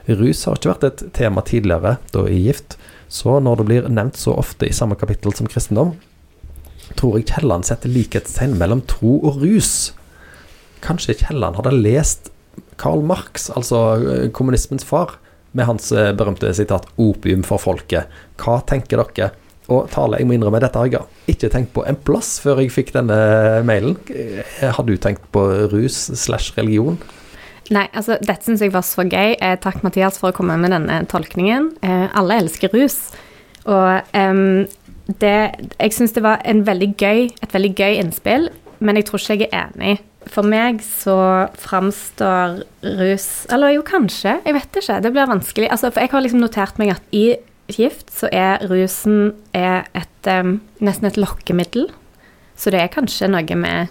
Rus 0.08 0.44
har 0.48 0.58
ikke 0.58 0.72
vært 0.72 0.86
et 0.88 1.04
tema 1.16 1.44
tidligere, 1.46 1.96
da 2.12 2.26
i 2.28 2.42
Gift, 2.44 2.76
så 3.10 3.38
når 3.42 3.60
det 3.60 3.66
blir 3.68 3.88
nevnt 3.90 4.20
så 4.20 4.36
ofte 4.38 4.68
i 4.68 4.76
samme 4.76 4.98
kapittel 5.00 5.34
som 5.36 5.48
kristendom, 5.50 5.94
tror 6.98 7.18
jeg 7.18 7.28
Kielland 7.30 7.66
setter 7.68 7.92
likhetstegn 7.92 8.56
mellom 8.58 8.82
tro 8.90 9.18
og 9.22 9.40
rus. 9.42 9.92
Kanskje 10.84 11.18
Kielland 11.20 11.58
hadde 11.60 11.76
lest 11.76 12.30
Karl 12.80 13.02
Marx, 13.06 13.48
altså 13.54 13.80
eh, 14.00 14.30
kommunismens 14.34 14.86
far, 14.86 15.18
med 15.52 15.66
hans 15.66 15.90
eh, 15.92 16.12
berømte 16.16 16.52
sitat 16.54 16.86
'opium 16.96 17.42
for 17.46 17.58
folket'. 17.62 18.08
Hva 18.38 18.60
tenker 18.66 19.02
dere? 19.02 19.32
Og 19.70 19.86
Tale, 19.92 20.18
jeg 20.18 20.26
må 20.26 20.34
innrømme, 20.34 20.58
dette 20.62 20.80
har 20.80 20.90
jeg 20.90 21.30
ikke 21.30 21.50
tenkt 21.52 21.72
på 21.76 21.84
en 21.86 21.98
plass 22.06 22.38
før 22.42 22.58
jeg 22.64 22.72
fikk 22.74 22.92
denne 22.96 23.16
mailen. 23.66 23.94
Har 24.60 24.86
du 24.86 24.96
tenkt 24.98 25.28
på 25.34 25.44
rus 25.70 26.08
slash 26.18 26.56
religion? 26.58 26.98
Nei, 27.70 27.86
altså 27.94 28.16
dette 28.18 28.42
syns 28.48 28.64
jeg 28.64 28.74
var 28.74 28.82
så 28.86 29.04
gøy. 29.06 29.36
Eh, 29.38 29.56
takk, 29.62 29.84
Mathias, 29.86 30.18
for 30.18 30.32
å 30.32 30.36
komme 30.36 30.56
med 30.58 30.74
denne 30.74 31.04
tolkningen. 31.10 31.70
Eh, 31.86 32.06
alle 32.18 32.40
elsker 32.42 32.72
rus. 32.74 32.98
Og 33.70 34.16
eh, 34.16 34.42
det 35.20 35.36
Jeg 35.78 35.94
syns 35.94 36.14
det 36.14 36.22
var 36.22 36.42
veldig 36.44 36.92
gøy, 36.98 37.28
et 37.30 37.54
veldig 37.54 37.72
gøy 37.74 37.98
innspill, 37.98 38.48
men 38.78 38.98
jeg 38.98 39.06
tror 39.08 39.22
ikke 39.22 39.36
jeg 39.44 39.50
er 39.52 39.70
enig. 39.70 39.98
For 40.30 40.44
meg 40.44 40.82
så 40.84 41.48
framstår 41.56 42.60
rus 42.84 43.46
Eller 43.48 43.72
jo, 43.78 43.84
kanskje. 43.86 44.34
Jeg 44.44 44.54
vet 44.54 44.76
ikke. 44.82 44.98
Det 45.00 45.12
blir 45.14 45.30
vanskelig. 45.30 45.70
Altså, 45.72 45.88
for 45.88 46.04
jeg 46.04 46.12
har 46.12 46.26
liksom 46.26 46.42
notert 46.42 46.82
meg 46.82 46.92
at 46.92 47.16
i 47.16 47.24
gift, 47.76 48.10
så 48.14 48.28
er 48.32 48.66
rusen 48.70 49.32
er 49.56 49.86
et, 49.96 50.30
nesten 50.80 51.08
et 51.08 51.18
lokkemiddel. 51.20 51.88
Så 52.60 52.72
det 52.72 52.82
er 52.82 52.92
kanskje 52.92 53.30
noe 53.30 53.56
med 53.56 53.88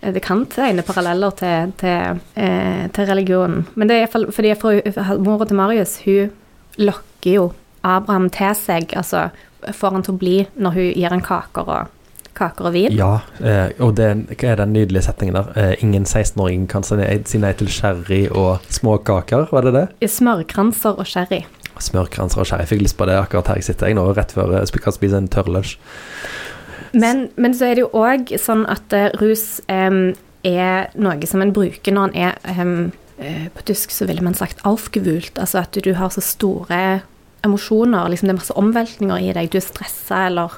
eh, 0.00 0.12
Det 0.14 0.22
kan 0.24 0.46
tegne 0.48 0.84
paralleller 0.86 1.34
til, 1.36 1.74
til, 1.80 2.22
eh, 2.40 2.86
til 2.94 3.10
religionen. 3.10 3.66
Men 3.74 3.90
det 3.90 3.96
er 3.96 4.06
iallfall 4.06 4.30
fordi 4.32 4.54
for, 4.60 5.18
mora 5.24 5.48
til 5.48 5.60
Marius, 5.60 5.98
hun 6.06 6.32
lokker 6.78 7.34
jo 7.34 7.50
Abraham 7.84 8.30
til 8.30 8.54
seg, 8.56 8.96
altså 8.96 9.28
får 9.74 9.94
han 9.94 10.04
til 10.06 10.14
å 10.14 10.18
bli 10.20 10.34
når 10.56 10.76
hun 10.76 10.90
gir 10.94 11.14
han 11.14 11.24
kaker 11.24 11.70
og 11.74 11.94
kaker 12.38 12.68
og 12.70 12.74
vin. 12.76 12.94
Ja, 12.94 13.20
eh, 13.42 13.74
og 13.82 13.96
det 13.98 14.08
hva 14.30 14.52
er 14.52 14.60
den 14.62 14.74
nydelige 14.76 15.08
setningen 15.08 15.38
der? 15.38 15.50
Eh, 15.58 15.84
ingen 15.84 16.06
16-åring 16.06 16.68
kan 16.70 16.86
si 16.86 16.98
nei, 16.98 17.10
si 17.26 17.40
nei 17.42 17.52
til 17.58 17.70
sherry 17.72 18.24
og 18.30 18.64
småkaker, 18.72 19.48
var 19.52 19.66
det 19.66 19.74
det? 19.74 20.10
Smørkranser 20.14 20.98
og 20.98 21.08
sherry. 21.08 21.42
Smørkranser 21.84 22.42
og. 22.42 22.52
Jeg 22.52 22.70
fikk 22.70 22.84
lyst 22.84 22.98
på 22.98 23.08
det 23.08 23.18
akkurat 23.18 23.52
her 23.52 23.60
jeg 23.60 23.70
sitter 23.70 23.90
jeg 23.90 23.98
nå, 23.98 24.06
rett 24.16 24.32
før 24.34 24.56
jeg 24.58 24.70
skal 24.70 24.96
spise 24.96 25.20
en 25.20 25.28
tørr 25.32 25.50
lunsj. 25.52 25.76
Men, 26.96 27.28
men 27.36 27.52
så 27.54 27.68
er 27.68 27.76
det 27.76 27.84
jo 27.84 27.90
òg 28.00 28.32
sånn 28.40 28.64
at 28.70 28.94
eh, 28.96 29.10
rus 29.20 29.60
um, 29.68 30.14
er 30.46 30.88
noe 30.96 31.28
som 31.28 31.42
en 31.44 31.52
bruker 31.52 31.92
når 31.92 32.08
en 32.08 32.30
er 32.30 32.62
um, 32.62 32.90
eh, 33.20 33.50
På 33.52 33.66
tysk 33.68 33.92
så 33.92 34.06
ville 34.08 34.24
man 34.24 34.36
sagt 34.38 34.62
'aufgewult', 34.64 35.36
altså 35.36 35.64
at 35.66 35.76
du 35.84 35.92
har 35.94 36.08
så 36.14 36.24
store 36.24 37.02
emosjoner, 37.44 38.08
liksom 38.08 38.28
det 38.28 38.34
er 38.34 38.40
masse 38.40 38.56
omveltninger 38.56 39.18
i 39.18 39.32
deg, 39.36 39.52
du 39.52 39.58
er 39.60 39.66
stressa 39.66 40.26
eller 40.26 40.56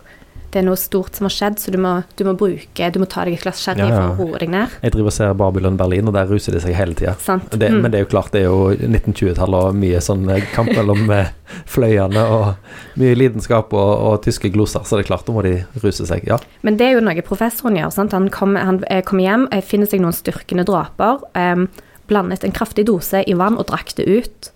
det 0.50 0.58
er 0.58 0.64
noe 0.66 0.78
stort 0.78 1.14
som 1.14 1.28
har 1.28 1.34
skjedd, 1.34 1.60
så 1.62 1.70
du 1.70 1.78
må, 1.78 1.92
du 2.18 2.24
må 2.26 2.34
bruke 2.38 2.88
Du 2.90 2.98
må 2.98 3.06
ta 3.10 3.22
deg 3.26 3.36
et 3.36 3.44
glass 3.44 3.60
sherry 3.62 3.84
Ja, 3.84 3.90
ja. 3.92 4.00
for 4.16 4.24
å 4.24 4.30
roe 4.32 4.40
deg 4.42 4.50
ned. 4.50 4.72
Jeg 4.82 4.94
driver 4.96 5.12
og 5.12 5.14
ser 5.14 5.36
Babylon 5.38 5.78
Berlin, 5.78 6.10
og 6.10 6.16
der 6.16 6.30
ruser 6.30 6.56
de 6.56 6.62
seg 6.64 6.74
hele 6.74 6.96
tida. 6.98 7.14
Mm. 7.30 7.78
Men 7.84 7.92
det 7.92 8.00
er 8.00 8.04
jo 8.04 8.10
klart, 8.10 8.32
det 8.34 8.42
er 8.42 8.48
jo 8.48 8.72
1920-tallet 8.74 9.68
og 9.70 9.78
mye 9.78 10.02
sånn 10.02 10.26
eh, 10.32 10.42
kamp 10.54 10.72
mellom 10.74 11.12
eh, 11.14 11.30
fløyene 11.70 12.24
og 12.34 12.98
mye 13.00 13.18
lidenskap 13.18 13.74
og, 13.76 13.92
og 14.10 14.20
tyske 14.26 14.50
gloser, 14.54 14.82
så 14.86 14.98
det 14.98 15.06
er 15.06 15.10
klart, 15.12 15.26
da 15.28 15.36
må 15.36 15.46
de 15.46 15.56
ruse 15.84 16.06
seg. 16.08 16.26
Ja. 16.28 16.40
Men 16.66 16.80
det 16.80 16.88
er 16.88 16.98
jo 16.98 17.04
noe 17.06 17.26
professoren 17.26 17.78
gjør. 17.78 17.94
Sant? 17.94 18.16
Han 18.16 18.30
kommer 18.34 18.66
han, 18.66 18.82
eh, 18.90 19.06
hjem, 19.06 19.46
eh, 19.54 19.62
finner 19.64 19.90
seg 19.90 20.02
noen 20.02 20.16
styrkende 20.16 20.66
dråper, 20.68 21.22
um, 21.38 21.68
blandet 22.10 22.42
en 22.44 22.54
kraftig 22.54 22.88
dose 22.90 23.22
i 23.22 23.36
vann 23.38 23.58
og 23.60 23.68
drakk 23.70 23.94
det 24.00 24.08
ut. 24.10 24.50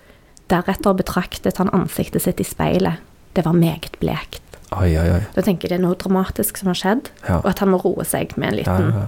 Deretter 0.50 0.96
betraktet 0.98 1.62
han 1.62 1.70
ansiktet 1.76 2.26
sitt 2.26 2.42
i 2.42 2.46
speilet. 2.46 2.98
Det 3.34 3.46
var 3.46 3.54
meget 3.58 3.94
blekt. 4.02 4.43
Oi, 4.81 4.93
oi, 4.99 5.09
oi. 5.19 5.21
Da 5.35 5.43
tenker 5.45 5.69
jeg 5.69 5.76
det 5.76 5.81
er 5.83 5.87
noe 5.88 5.99
dramatisk 6.00 6.57
som 6.61 6.71
har 6.73 6.78
skjedd, 6.81 7.11
Ja. 7.28 7.38
og 7.43 7.47
at 7.52 7.59
han 7.62 7.71
må 7.75 7.78
roe 7.85 8.04
seg 8.04 8.37
med 8.37 8.52
en 8.52 8.59
Ja, 8.59 8.64
liten 8.78 8.95
ja. 8.95 9.07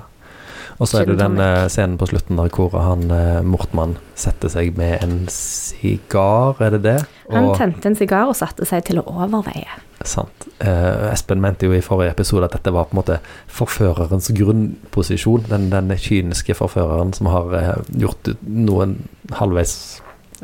Og 0.78 0.88
så 0.90 0.98
er 1.00 1.06
det 1.08 1.14
den 1.18 1.38
eh, 1.40 1.68
scenen 1.72 1.96
på 1.96 2.04
slutten 2.10 2.36
der 2.36 2.50
hvor 2.52 2.74
han 2.76 3.06
eh, 3.10 3.40
Mortmann 3.42 3.94
setter 4.14 4.50
seg 4.52 4.74
med 4.76 4.98
en 5.02 5.22
sigar, 5.32 6.58
er 6.60 6.74
det 6.76 6.82
det? 6.84 6.96
Han 7.32 7.48
tente 7.56 7.88
en 7.88 7.96
sigar 7.96 8.28
og 8.28 8.36
satte 8.36 8.66
seg 8.68 8.84
til 8.84 9.00
å 9.00 9.06
overveie. 9.08 9.78
sant. 10.04 10.44
Eh, 10.60 11.08
Espen 11.12 11.40
mente 11.40 11.64
jo 11.64 11.72
i 11.72 11.80
forrige 11.80 12.12
episode 12.12 12.44
at 12.44 12.52
dette 12.58 12.72
var 12.76 12.84
på 12.90 12.92
en 12.96 13.00
måte 13.00 13.18
forførerens 13.48 14.28
grunnposisjon. 14.36 15.46
Den, 15.48 15.70
den 15.72 15.88
kyniske 15.96 16.54
forføreren 16.54 17.14
som 17.16 17.26
har 17.32 17.56
eh, 17.56 17.72
gjort 18.04 18.34
noen 18.46 18.98
halvveis 19.32 20.02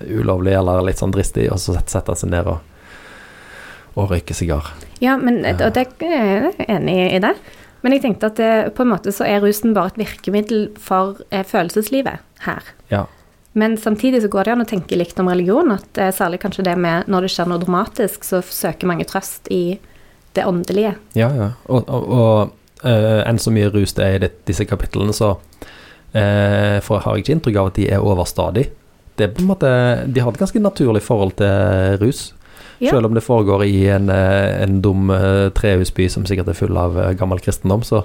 ulovlig 0.08 0.56
eller 0.56 0.80
litt 0.88 0.98
sånn 1.02 1.12
dristig, 1.12 1.50
og 1.52 1.60
så 1.60 1.76
setter 1.76 2.14
han 2.14 2.16
seg 2.24 2.32
ned 2.32 2.48
og, 2.48 2.62
og 3.94 4.12
røyker 4.12 4.36
sigar. 4.36 4.72
Ja, 5.02 5.16
men, 5.20 5.42
og 5.44 5.74
det 5.74 5.86
er 6.00 6.48
jeg 6.48 6.68
enig 6.68 6.96
i 7.12 7.20
det. 7.22 7.34
Men 7.82 7.96
jeg 7.96 8.04
tenkte 8.04 8.30
at 8.30 8.38
det, 8.38 8.52
på 8.76 8.84
en 8.84 8.92
måte 8.92 9.12
så 9.14 9.26
er 9.26 9.42
rusen 9.42 9.74
bare 9.74 9.92
et 9.92 9.98
virkemiddel 10.04 10.68
for 10.80 11.18
eh, 11.34 11.42
følelseslivet 11.46 12.22
her. 12.46 12.70
Ja. 12.92 13.06
Men 13.58 13.74
samtidig 13.76 14.22
så 14.22 14.30
går 14.32 14.46
det 14.46 14.54
an 14.54 14.64
å 14.64 14.68
tenke 14.68 14.96
likt 14.96 15.18
om 15.20 15.28
religion, 15.28 15.74
at 15.74 15.98
eh, 16.00 16.12
særlig 16.14 16.40
kanskje 16.44 16.64
det 16.70 16.76
med 16.80 17.10
når 17.10 17.26
det 17.26 17.32
skjer 17.34 17.50
noe 17.50 17.60
dramatisk, 17.60 18.24
så 18.24 18.40
søker 18.46 18.88
mange 18.88 19.06
trøst 19.08 19.50
i 19.52 19.80
det 20.32 20.46
åndelige. 20.48 20.94
Ja, 21.18 21.28
ja. 21.36 21.48
Og, 21.68 21.88
og, 21.90 22.06
og 22.16 22.86
uh, 22.86 23.20
enn 23.26 23.40
så 23.42 23.52
mye 23.52 23.68
rus 23.74 23.92
det 23.98 24.06
er 24.06 24.14
i 24.16 24.22
det, 24.22 24.30
disse 24.48 24.64
kapitlene, 24.64 25.12
så 25.12 25.34
uh, 25.36 26.78
for 26.86 27.02
har 27.04 27.18
jeg 27.18 27.26
ikke 27.26 27.36
inntrykk 27.36 27.58
av 27.60 27.72
at 27.72 27.80
de 27.80 27.88
er 27.92 28.06
overstadig. 28.06 28.70
Det 29.18 29.26
er 29.26 29.34
på 29.36 29.42
en 29.42 29.50
måte, 29.50 29.68
De 30.08 30.22
har 30.24 30.32
et 30.32 30.40
ganske 30.40 30.62
naturlig 30.62 31.02
forhold 31.04 31.36
til 31.42 31.98
rus. 32.00 32.30
Ja. 32.82 32.90
Selv 32.90 33.06
om 33.06 33.14
det 33.14 33.22
foregår 33.22 33.62
i 33.64 33.86
en, 33.94 34.08
eh, 34.10 34.62
en 34.62 34.80
dum 34.82 35.10
eh, 35.14 35.48
trehusby 35.54 36.08
som 36.10 36.26
sikkert 36.26 36.50
er 36.50 36.58
full 36.58 36.74
av 36.76 36.98
eh, 36.98 37.12
gammel 37.14 37.38
kristendom, 37.38 37.84
så, 37.86 38.00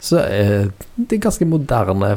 så 0.00 0.22
er 0.24 0.70
det 0.96 1.18
ganske 1.20 1.44
moderne 1.44 2.14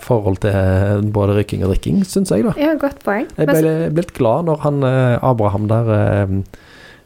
forhold 0.00 0.40
til 0.46 1.04
både 1.12 1.36
røyking 1.36 1.66
og 1.66 1.74
drikking, 1.74 2.00
syns 2.08 2.32
jeg, 2.32 2.46
da. 2.48 2.56
Ja, 2.56 2.72
godt 2.80 3.04
poeng. 3.04 3.28
Jeg 3.36 3.50
ble, 3.50 3.60
jeg 3.68 3.92
ble 3.92 4.06
litt 4.06 4.16
glad 4.16 4.48
når 4.48 4.64
han 4.64 4.84
Abraham 5.20 5.68
der 5.68 5.94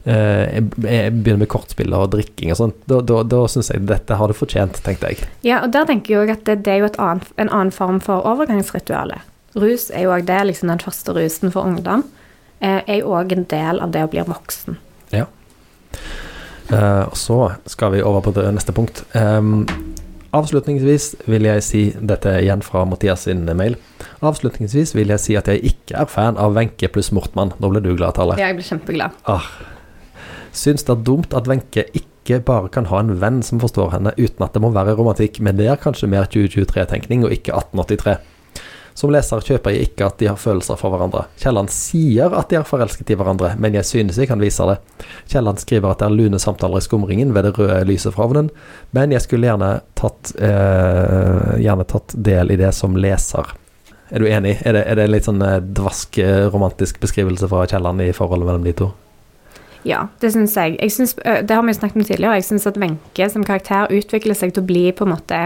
jeg 0.07 0.69
begynner 0.71 1.41
med 1.41 1.49
kortspill 1.51 1.91
og 1.91 2.13
drikking 2.13 2.53
og 2.53 2.59
sånt. 2.61 2.77
Da, 2.87 3.01
da, 3.03 3.25
da 3.27 3.41
syns 3.51 3.73
jeg 3.73 3.83
dette 3.89 4.15
har 4.15 4.31
det 4.31 4.37
fortjent, 4.39 4.79
tenkte 4.85 5.11
jeg. 5.11 5.27
Ja, 5.43 5.57
og 5.65 5.73
der 5.75 5.89
tenker 5.89 6.21
jeg 6.21 6.31
at 6.31 6.45
det, 6.47 6.61
det 6.63 6.77
er 6.77 6.85
jo 6.85 6.87
et 6.87 6.99
annet, 7.03 7.27
en 7.35 7.51
annen 7.51 7.75
form 7.75 7.99
for 8.05 8.23
overgangsritualet. 8.23 9.27
Rus 9.59 9.89
er 9.91 10.05
jo 10.05 10.13
òg 10.15 10.23
det, 10.29 10.39
liksom 10.47 10.71
den 10.71 10.79
første 10.79 11.11
rusen 11.17 11.51
for 11.51 11.67
ungdom. 11.67 12.07
Eh, 12.61 12.81
er 12.87 13.01
jo 13.01 13.13
òg 13.13 13.35
en 13.35 13.45
del 13.49 13.81
av 13.83 13.93
det 13.93 14.05
å 14.05 14.11
bli 14.11 14.23
voksen. 14.25 14.79
Ja. 15.13 15.25
og 17.07 17.15
så 17.15 17.37
skal 17.69 17.93
vi 17.93 18.01
over 18.03 18.21
på 18.25 18.33
det 18.35 18.43
neste 18.51 18.73
punkt. 18.75 19.05
Avslutningsvis 20.35 21.13
vil 21.31 21.47
jeg 21.47 21.63
si 21.63 21.81
dette 21.95 22.33
igjen 22.41 22.61
fra 22.65 22.83
Mathias 22.85 23.23
sin 23.25 23.45
mail. 23.57 23.77
Avslutningsvis 24.25 24.93
vil 24.97 25.13
jeg 25.13 25.23
si 25.23 25.37
at 25.39 25.47
jeg 25.47 25.63
ikke 25.71 26.01
er 26.03 26.11
fan 26.11 26.37
av 26.41 26.57
Wenche 26.57 26.89
pluss 26.91 27.13
Mortmann. 27.15 27.53
Nå 27.61 27.71
ble 27.71 27.81
du 27.85 27.93
glad, 27.95 28.17
Tale. 28.17 28.35
Ja, 28.39 28.51
jeg 28.51 28.59
ble 28.59 28.67
kjempeglad. 28.67 29.15
Ah. 29.29 29.47
Syns 30.51 30.83
det 30.83 30.93
er 30.93 31.03
dumt 31.07 31.35
at 31.37 31.47
Wenche 31.49 31.85
ikke 31.95 32.41
bare 32.43 32.71
kan 32.73 32.89
ha 32.91 32.99
en 32.99 33.13
venn 33.21 33.39
som 33.45 33.61
forstår 33.63 33.93
henne 33.95 34.11
uten 34.17 34.43
at 34.43 34.55
det 34.55 34.61
må 34.63 34.73
være 34.75 34.97
romantikk, 34.99 35.39
men 35.39 35.59
det 35.59 35.69
er 35.71 35.79
kanskje 35.79 36.09
mer 36.11 36.27
2023-tenkning 36.33 37.23
og 37.23 37.31
ikke 37.31 37.55
1883. 37.55 38.17
Som 38.97 39.11
leser 39.13 39.43
kjøper 39.45 39.75
jeg 39.75 39.91
ikke 39.91 40.07
at 40.07 40.15
de 40.17 40.25
har 40.31 40.39
følelser 40.41 40.77
for 40.79 40.89
hverandre. 40.89 41.27
Kielland 41.37 41.69
sier 41.69 42.33
at 42.33 42.49
de 42.49 42.57
er 42.57 42.65
forelsket 42.65 43.11
i 43.13 43.17
hverandre, 43.19 43.51
men 43.61 43.75
jeg 43.77 43.85
synes 43.85 44.17
jeg 44.17 44.29
kan 44.31 44.41
vise 44.41 44.65
det. 44.65 44.79
Kielland 45.29 45.61
skriver 45.61 45.91
at 45.91 46.01
det 46.01 46.07
er 46.07 46.15
lune 46.15 46.39
samtaler 46.41 46.81
i 46.81 46.85
skumringen 46.85 47.35
ved 47.35 47.45
det 47.45 47.51
røde 47.59 47.83
lyset 47.85 48.15
fra 48.15 48.25
ovnen, 48.25 48.49
men 48.97 49.13
jeg 49.13 49.21
skulle 49.27 49.51
gjerne 49.51 49.69
tatt, 49.99 50.31
eh, 50.41 51.59
gjerne 51.61 51.85
tatt 51.85 52.15
del 52.25 52.55
i 52.55 52.57
det 52.57 52.71
som 52.73 52.97
leser. 52.97 53.53
Er 54.09 54.23
du 54.23 54.25
enig? 54.31 54.55
Er 54.65 54.73
det, 54.73 54.81
er 54.89 54.97
det 54.97 55.05
litt 55.11 55.27
sånn 55.29 55.45
eh, 55.45 55.59
dvask 55.61 56.17
eh, 56.23 56.47
romantisk 56.49 56.97
beskrivelse 57.03 57.49
fra 57.51 57.67
Kielland 57.69 58.01
i 58.01 58.09
forholdet 58.17 58.49
mellom 58.49 58.65
de 58.65 58.73
to? 58.81 58.87
Ja, 59.85 60.07
det 60.23 60.31
syns 60.33 60.57
jeg. 60.57 60.79
jeg 60.81 60.95
synes, 60.95 61.13
det 61.21 61.53
har 61.53 61.61
vi 61.61 61.77
snakket 61.77 62.01
om 62.01 62.07
tidligere. 62.07 62.39
Jeg 62.41 62.49
syns 62.49 62.65
at 62.65 62.81
Wenche 62.81 63.29
som 63.29 63.45
karakter 63.45 63.93
utvikler 63.93 64.35
seg 64.35 64.55
til 64.55 64.65
å 64.65 64.69
bli 64.73 64.87
på 64.89 65.05
en 65.05 65.13
måte 65.13 65.43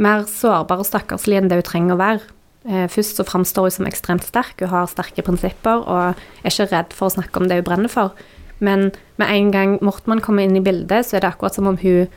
mer 0.00 0.24
sårbar 0.30 0.80
og 0.80 0.88
stakkarslig 0.88 1.36
enn 1.38 1.52
det 1.52 1.60
hun 1.60 1.68
trenger 1.68 1.98
å 1.98 2.00
være. 2.00 2.33
Eh, 2.64 2.86
Først 2.88 3.18
så 3.18 3.26
framstår 3.28 3.68
hun 3.68 3.76
som 3.78 3.88
ekstremt 3.88 4.24
sterk, 4.24 4.56
hun 4.60 4.72
har 4.72 4.88
sterke 4.88 5.24
prinsipper 5.26 5.84
og 5.84 6.14
er 6.14 6.50
ikke 6.50 6.70
redd 6.72 6.96
for 6.96 7.10
å 7.10 7.16
snakke 7.16 7.40
om 7.40 7.50
det 7.50 7.60
hun 7.60 7.68
brenner 7.68 7.92
for. 7.92 8.14
Men 8.64 8.90
med 9.20 9.28
en 9.28 9.50
gang 9.52 9.76
Mortmann 9.84 10.22
kommer 10.24 10.46
inn 10.46 10.56
i 10.56 10.64
bildet, 10.64 11.06
så 11.06 11.18
er 11.18 11.24
det 11.24 11.34
akkurat 11.34 11.56
som 11.56 11.68
om 11.68 11.78
hun 11.82 12.08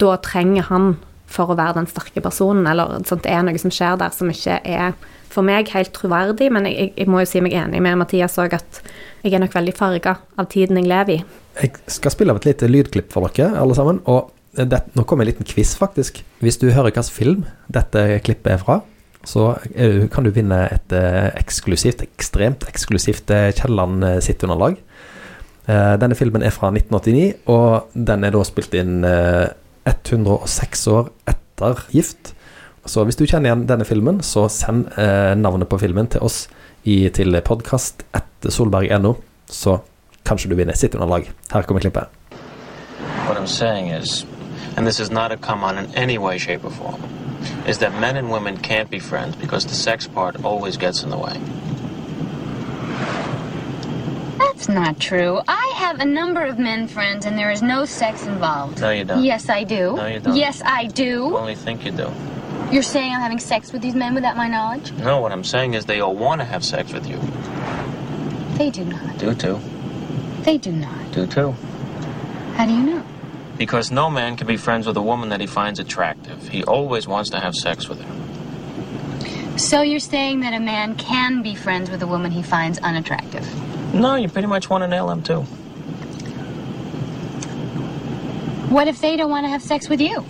da 0.00 0.16
trenger 0.24 0.66
han 0.70 0.94
for 1.30 1.52
å 1.52 1.56
være 1.58 1.78
den 1.78 1.88
sterke 1.90 2.22
personen, 2.24 2.66
eller 2.66 2.98
sånt, 3.06 3.22
det 3.22 3.30
er 3.30 3.44
noe 3.46 3.60
som 3.60 3.70
skjer 3.70 3.98
der 4.00 4.14
som 4.14 4.30
ikke 4.32 4.56
er 4.66 4.96
for 5.30 5.46
meg 5.46 5.70
helt 5.70 5.92
troverdig, 5.94 6.48
men 6.50 6.66
jeg, 6.66 6.90
jeg, 6.96 7.06
må 7.06 7.20
jo 7.22 7.28
si 7.30 7.42
meg 7.44 7.54
enig 7.54 7.82
med 7.84 8.00
Mathias 8.00 8.34
òg 8.42 8.56
at 8.58 8.80
jeg 9.22 9.36
er 9.36 9.42
nok 9.42 9.54
veldig 9.54 9.74
farga 9.78 10.16
av 10.40 10.48
tiden 10.50 10.80
jeg 10.80 10.90
lever 10.90 11.20
i. 11.20 11.20
Jeg 11.60 11.76
skal 11.92 12.14
spille 12.16 12.34
av 12.34 12.40
et 12.40 12.48
lite 12.50 12.66
lydklipp 12.70 13.12
for 13.14 13.30
dere, 13.30 13.52
alle 13.60 13.76
sammen. 13.78 14.00
Og 14.10 14.32
det, 14.58 14.80
nå 14.96 15.04
kommer 15.06 15.22
en 15.22 15.30
liten 15.30 15.46
quiz, 15.46 15.76
faktisk. 15.78 16.18
Hvis 16.42 16.58
du 16.58 16.66
hører 16.72 16.88
hvilken 16.88 17.06
film 17.14 17.44
dette 17.70 18.02
klippet 18.26 18.56
er 18.56 18.64
fra, 18.64 18.80
så 19.24 19.50
eh, 19.74 20.06
kan 20.12 20.24
du 20.24 20.30
vinne 20.32 20.62
et 20.72 20.94
eh, 20.96 21.28
eksklusivt, 21.40 22.04
ekstremt 22.06 22.64
eksklusivt 22.70 23.30
eh, 23.34 23.50
Kielland 23.56 24.04
sitt 24.16 24.30
sitteunderlag. 24.30 24.78
Eh, 25.68 25.94
denne 26.00 26.16
filmen 26.16 26.42
er 26.42 26.54
fra 26.54 26.70
1989, 26.72 27.42
og 27.52 27.90
den 27.94 28.24
er 28.24 28.32
da 28.34 28.44
spilt 28.48 28.76
inn 28.80 29.04
eh, 29.04 29.50
106 29.90 30.86
år 30.94 31.10
etter 31.28 31.84
Gift. 31.92 32.32
Så 32.88 33.04
hvis 33.04 33.18
du 33.20 33.26
kjenner 33.26 33.50
igjen 33.50 33.66
denne 33.68 33.84
filmen, 33.84 34.22
så 34.24 34.46
send 34.48 34.88
navnet 34.96 35.68
på 35.68 35.78
filmen 35.82 36.08
til 36.08 36.24
oss 36.24 36.46
i, 36.88 37.10
til 37.12 37.36
podkast 37.44 38.06
etter 38.16 38.54
solberg.no, 38.54 39.12
så 39.44 39.76
kanskje 40.24 40.48
du 40.48 40.56
vinner 40.56 40.78
sitt 40.78 40.96
underlag. 40.96 41.28
Her 41.52 41.68
kommer 41.68 41.84
klippet. 41.84 42.08
What 43.28 43.36
I'm 43.36 43.46
saying 43.46 43.92
is, 43.92 44.24
and 44.76 44.86
this 44.86 44.98
is 44.98 45.10
not 45.10 45.30
a 45.30 45.36
come 45.36 45.62
on 45.62 45.76
in 45.76 45.92
any 45.94 46.16
way, 46.16 46.38
shape, 46.38 46.64
or 46.64 46.70
form, 46.70 47.02
is 47.66 47.78
that 47.78 47.92
men 48.00 48.16
and 48.16 48.30
women 48.30 48.56
can't 48.56 48.90
be 48.90 48.98
friends 48.98 49.36
because 49.36 49.64
the 49.66 49.74
sex 49.74 50.06
part 50.06 50.44
always 50.44 50.76
gets 50.76 51.02
in 51.02 51.10
the 51.10 51.18
way. 51.18 51.38
That's 54.38 54.68
not 54.68 54.98
true. 55.00 55.40
I 55.48 55.72
have 55.76 56.00
a 56.00 56.04
number 56.04 56.44
of 56.44 56.58
men 56.58 56.86
friends 56.86 57.26
and 57.26 57.36
there 57.38 57.50
is 57.50 57.62
no 57.62 57.84
sex 57.84 58.26
involved. 58.26 58.80
No, 58.80 58.90
you 58.90 59.04
don't. 59.04 59.22
Yes, 59.24 59.48
I 59.48 59.64
do. 59.64 59.96
No, 59.96 60.06
you 60.06 60.20
don't. 60.20 60.36
Yes, 60.36 60.62
I 60.62 60.82
You 60.82 60.90
do. 60.90 61.36
only 61.36 61.54
think 61.54 61.84
you 61.84 61.92
do. 61.92 62.10
You're 62.70 62.82
saying 62.82 63.12
I'm 63.12 63.20
having 63.20 63.38
sex 63.38 63.72
with 63.72 63.82
these 63.82 63.94
men 63.94 64.14
without 64.14 64.36
my 64.36 64.48
knowledge? 64.48 64.92
No, 64.92 65.20
what 65.20 65.32
I'm 65.32 65.44
saying 65.44 65.74
is 65.74 65.86
they 65.86 66.00
all 66.00 66.14
want 66.14 66.40
to 66.40 66.44
have 66.44 66.64
sex 66.64 66.92
with 66.92 67.06
you. 67.08 67.18
They 68.58 68.70
do 68.70 68.84
not. 68.84 69.18
Do 69.18 69.34
too. 69.34 69.58
They 70.42 70.56
do 70.58 70.72
not. 70.72 71.12
Do 71.12 71.26
too. 71.26 71.52
How 72.54 72.66
do 72.66 72.72
you 72.72 72.82
know? 72.82 73.04
Because 73.60 73.90
no 73.90 74.08
man 74.08 74.38
can 74.38 74.46
be 74.46 74.56
friends 74.56 74.86
with 74.86 74.96
a 74.96 75.02
woman 75.02 75.28
that 75.28 75.38
he 75.38 75.46
finds 75.46 75.78
attractive. 75.78 76.48
He 76.48 76.64
always 76.64 77.06
wants 77.06 77.28
to 77.28 77.40
have 77.40 77.54
sex 77.54 77.90
with 77.90 78.00
her. 78.00 79.58
So 79.58 79.82
you're 79.82 80.00
saying 80.00 80.40
that 80.40 80.54
a 80.54 80.60
man 80.60 80.96
can 80.96 81.42
be 81.42 81.54
friends 81.54 81.90
with 81.90 82.00
a 82.00 82.06
woman 82.06 82.30
he 82.30 82.42
finds 82.42 82.78
unattractive? 82.78 83.46
No, 83.92 84.14
you 84.14 84.30
pretty 84.30 84.48
much 84.48 84.70
want 84.70 84.80
to 84.80 84.88
nail 84.88 85.10
him 85.10 85.22
too. 85.22 85.42
What 88.72 88.88
if 88.88 89.02
they 89.02 89.18
don't 89.18 89.28
want 89.30 89.44
to 89.44 89.50
have 89.50 89.60
sex 89.60 89.90
with 89.90 90.00
you? 90.00 90.24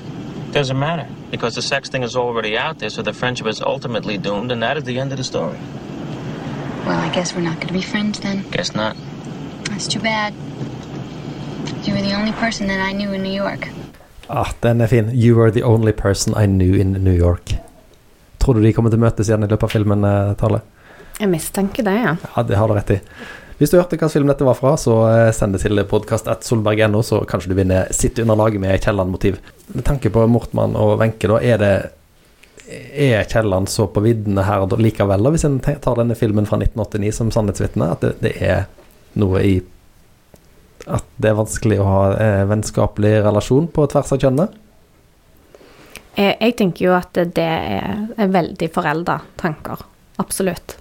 Doesn't 0.51 0.77
matter. 0.77 1.07
Because 1.31 1.55
the 1.55 1.63
sex 1.63 1.89
thing 1.89 2.03
is 2.03 2.17
already 2.17 2.59
out 2.59 2.81
there, 2.81 2.91
so 2.91 3.01
the 3.01 3.13
friendship 3.13 3.47
is 3.47 3.61
ultimately 3.61 4.19
doomed, 4.19 4.51
and 4.51 4.61
that 4.65 4.77
is 4.77 4.83
the 4.83 4.99
end 4.99 5.13
of 5.13 5.19
the 5.19 5.25
story. 5.25 5.57
Well, 6.85 6.99
I 6.99 7.13
guess 7.15 7.33
we're 7.33 7.43
not 7.43 7.59
going 7.59 7.69
to 7.69 7.75
be 7.75 7.83
friends 7.83 8.19
then. 8.19 8.43
Guess 8.51 8.75
not. 8.75 8.97
That's 9.67 9.87
too 9.87 10.01
bad. 10.01 10.35
You 12.01 12.07
were 12.07 12.13
the 12.13 12.21
only 12.23 12.33
person 12.33 12.69
that 12.69 12.81
I 12.81 12.93
knew 12.93 13.13
in 13.13 13.23
New 13.23 13.35
York. 13.35 13.69
Ah, 14.27 14.49
den 14.61 14.81
er 14.81 14.87
fin. 14.87 15.11
You 15.13 15.37
were 15.37 15.51
the 15.51 15.63
only 15.63 15.93
person 15.93 16.35
I 16.43 16.47
knew 16.47 16.81
in 16.81 16.93
New 16.93 17.13
York. 17.13 17.55
Tror 18.39 18.55
du 18.55 18.63
de 18.63 18.73
kommer 18.73 18.89
til 18.91 18.97
å 18.97 19.03
møtes 19.03 19.29
igjen 19.29 19.45
i 19.45 19.49
løpet 19.51 19.67
av 19.67 19.73
filmen, 19.75 20.05
eh, 20.05 20.31
Tale? 20.41 20.63
Jeg 21.19 21.29
mistenker 21.29 21.85
det, 21.85 21.97
ja. 22.01 22.15
Ja, 22.37 22.43
det 22.43 22.57
har 22.57 22.69
du 22.69 22.75
rett 22.75 22.93
i. 22.95 22.97
Hvis 23.59 23.69
du 23.69 23.77
hørte 23.77 23.99
hvilken 23.99 24.13
film 24.15 24.31
dette 24.33 24.47
var 24.49 24.57
fra, 24.57 24.73
så 24.81 24.95
eh, 25.11 25.33
send 25.37 25.53
det 25.53 25.61
til 25.61 25.83
podkast.solberg.no, 25.91 27.03
så 27.05 27.21
kanskje 27.29 27.53
du 27.53 27.59
vinner 27.59 27.93
sitt 27.93 28.19
underlag 28.23 28.57
med 28.63 28.81
Kielland-motiv. 28.81 29.37
Med 29.75 29.85
tanke 29.85 30.09
på 30.15 30.25
Mortmann 30.27 30.79
og 30.81 30.95
Wenche, 31.03 31.29
da, 31.29 31.37
er 31.43 31.61
det 31.61 31.75
Er 32.71 33.29
Kielland 33.29 33.69
så 33.69 33.89
på 33.91 34.01
viddene 34.01 34.47
her 34.47 34.65
likevel, 34.79 35.21
da, 35.27 35.35
hvis 35.35 35.45
en 35.45 35.61
tar 35.61 36.01
denne 36.01 36.17
filmen 36.17 36.49
fra 36.49 36.57
1989 36.63 37.13
som 37.13 37.35
sannhetsvitne, 37.35 37.93
at 37.93 38.07
det, 38.07 38.15
det 38.23 38.35
er 38.41 38.69
noe 39.21 39.45
i 39.45 39.59
At 40.89 41.05
det 41.21 41.31
er 41.31 41.39
vanskelig 41.39 41.81
å 41.83 41.87
ha 41.89 42.03
eh, 42.17 42.43
vennskapelig 42.49 43.15
relasjon 43.27 43.69
på 43.73 43.87
tvers 43.93 44.13
av 44.15 44.21
kjønnene? 44.23 44.49
Jeg, 46.17 46.37
jeg 46.41 46.57
tenker 46.59 46.87
jo 46.87 46.95
at 46.97 47.21
det 47.37 47.47
er, 47.47 48.07
er 48.17 48.33
veldig 48.33 48.69
forelda 48.75 49.21
tanker. 49.41 49.85
Absolutt. 50.21 50.77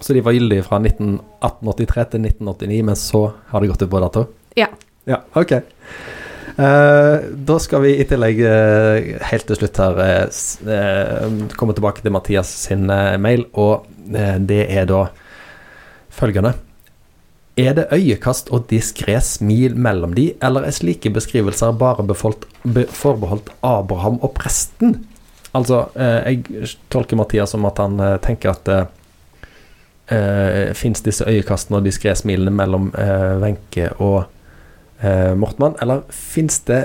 Så 0.00 0.16
de 0.16 0.22
var 0.24 0.32
gyldige 0.36 0.64
fra 0.64 0.80
19 0.80 1.18
1883 1.44 2.06
til 2.14 2.24
1989, 2.24 2.80
men 2.88 2.96
så 2.96 3.26
har 3.52 3.60
det 3.60 3.70
gått 3.72 3.84
ut 3.84 3.92
på 3.92 4.00
dato? 4.02 4.24
Ja. 4.56 4.70
Ja, 5.08 5.20
ok. 5.36 5.52
Eh, 6.60 7.16
da 7.48 7.58
skal 7.62 7.84
vi 7.84 7.94
i 8.00 8.06
tillegg 8.08 8.40
eh, 8.44 9.12
helt 9.30 9.46
til 9.48 9.60
slutt 9.60 9.80
her 9.80 10.00
eh, 10.04 10.40
eh, 10.74 11.38
komme 11.56 11.76
tilbake 11.76 12.04
til 12.04 12.12
Mathias 12.12 12.50
sin 12.66 12.90
eh, 12.92 13.16
mail, 13.22 13.46
og 13.60 13.86
eh, 14.12 14.36
det 14.40 14.64
er 14.68 14.88
da 14.90 15.06
følgende. 16.12 16.56
Er 17.60 17.74
det 17.76 17.88
øyekast 17.92 18.48
og 18.54 18.68
diskré 18.70 19.18
smil 19.24 19.74
mellom 19.76 20.14
de, 20.16 20.30
eller 20.42 20.64
er 20.64 20.74
slike 20.74 21.10
beskrivelser 21.12 21.74
bare 21.76 22.06
befoldt, 22.08 22.46
be, 22.64 22.86
forbeholdt 22.88 23.50
Abraham 23.66 24.20
og 24.22 24.32
presten? 24.38 25.00
Altså, 25.52 25.82
eh, 25.98 26.30
jeg 26.30 26.70
tolker 26.92 27.18
Mathias 27.18 27.52
som 27.52 27.66
at 27.68 27.80
han 27.82 27.98
eh, 28.00 28.16
tenker 28.22 28.52
at 28.54 28.70
eh, 28.70 28.84
eh, 30.14 30.70
Fins 30.78 31.02
disse 31.04 31.26
øyekastene 31.26 31.80
og 31.80 31.88
diskré 31.88 32.14
smilene 32.16 32.54
mellom 32.54 32.92
eh, 32.94 33.90
og 33.98 34.22
eh, 35.02 35.34
Mortmann, 35.34 35.76
eller 35.82 36.06
fins 36.14 36.62
det 36.70 36.84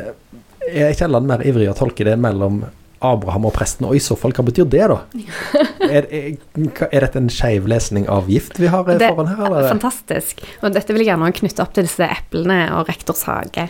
Er 0.65 0.96
Kielland 0.98 1.29
mer 1.29 1.46
ivrig 1.46 1.70
å 1.70 1.77
tolke 1.77 2.08
det 2.08 2.17
mellom 2.17 2.63
Abraham 3.05 3.47
og 3.50 3.55
presten, 3.55 3.88
og 3.88 3.97
i 3.97 4.03
så 4.03 4.17
fall, 4.19 4.33
hva 4.35 4.45
betyr 4.47 4.67
det, 4.71 4.83
da? 4.91 5.00
er, 5.95 6.07
er, 6.09 6.29
er 6.89 7.07
dette 7.07 7.21
en 7.21 7.31
skeivlesning 7.31 8.07
av 8.12 8.29
gift 8.31 8.59
vi 8.62 8.71
har 8.71 8.88
eh, 8.89 9.00
Det 9.01 9.12
foran 9.13 9.31
her, 9.31 9.41
er 9.41 9.50
eller? 9.51 9.74
fantastisk. 9.75 10.45
Og 10.62 10.74
dette 10.75 10.95
vil 10.95 11.05
jeg 11.05 11.13
gjerne 11.13 11.33
knytte 11.41 11.65
opp 11.65 11.75
til 11.77 11.88
disse 11.88 12.07
eplene 12.17 12.63
og 12.77 12.89
rektors 12.91 13.25
hage. 13.29 13.69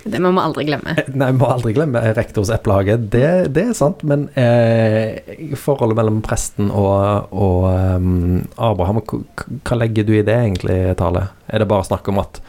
Det 0.00 0.20
må 0.22 0.30
vi 0.32 0.40
aldri 0.40 0.64
glemme. 0.64 0.94
Nei, 1.12 1.28
vi 1.34 1.38
må 1.40 1.48
aldri 1.52 1.74
glemme 1.76 2.00
rektors 2.16 2.50
eplehage. 2.54 2.96
Det, 3.12 3.26
det 3.52 3.66
er 3.68 3.76
sant, 3.76 4.00
men 4.08 4.28
eh, 4.38 5.20
forholdet 5.60 5.98
mellom 5.98 6.22
presten 6.24 6.70
og, 6.72 7.28
og 7.36 7.66
um, 7.68 8.38
Abraham, 8.56 9.02
hva 9.04 9.80
legger 9.80 10.08
du 10.08 10.14
i 10.16 10.24
det 10.24 10.36
egentlig, 10.38 10.78
Tale? 11.00 11.26
Er 11.52 11.62
det 11.62 11.68
bare 11.70 11.88
snakk 11.88 12.08
om 12.12 12.22
at 12.22 12.40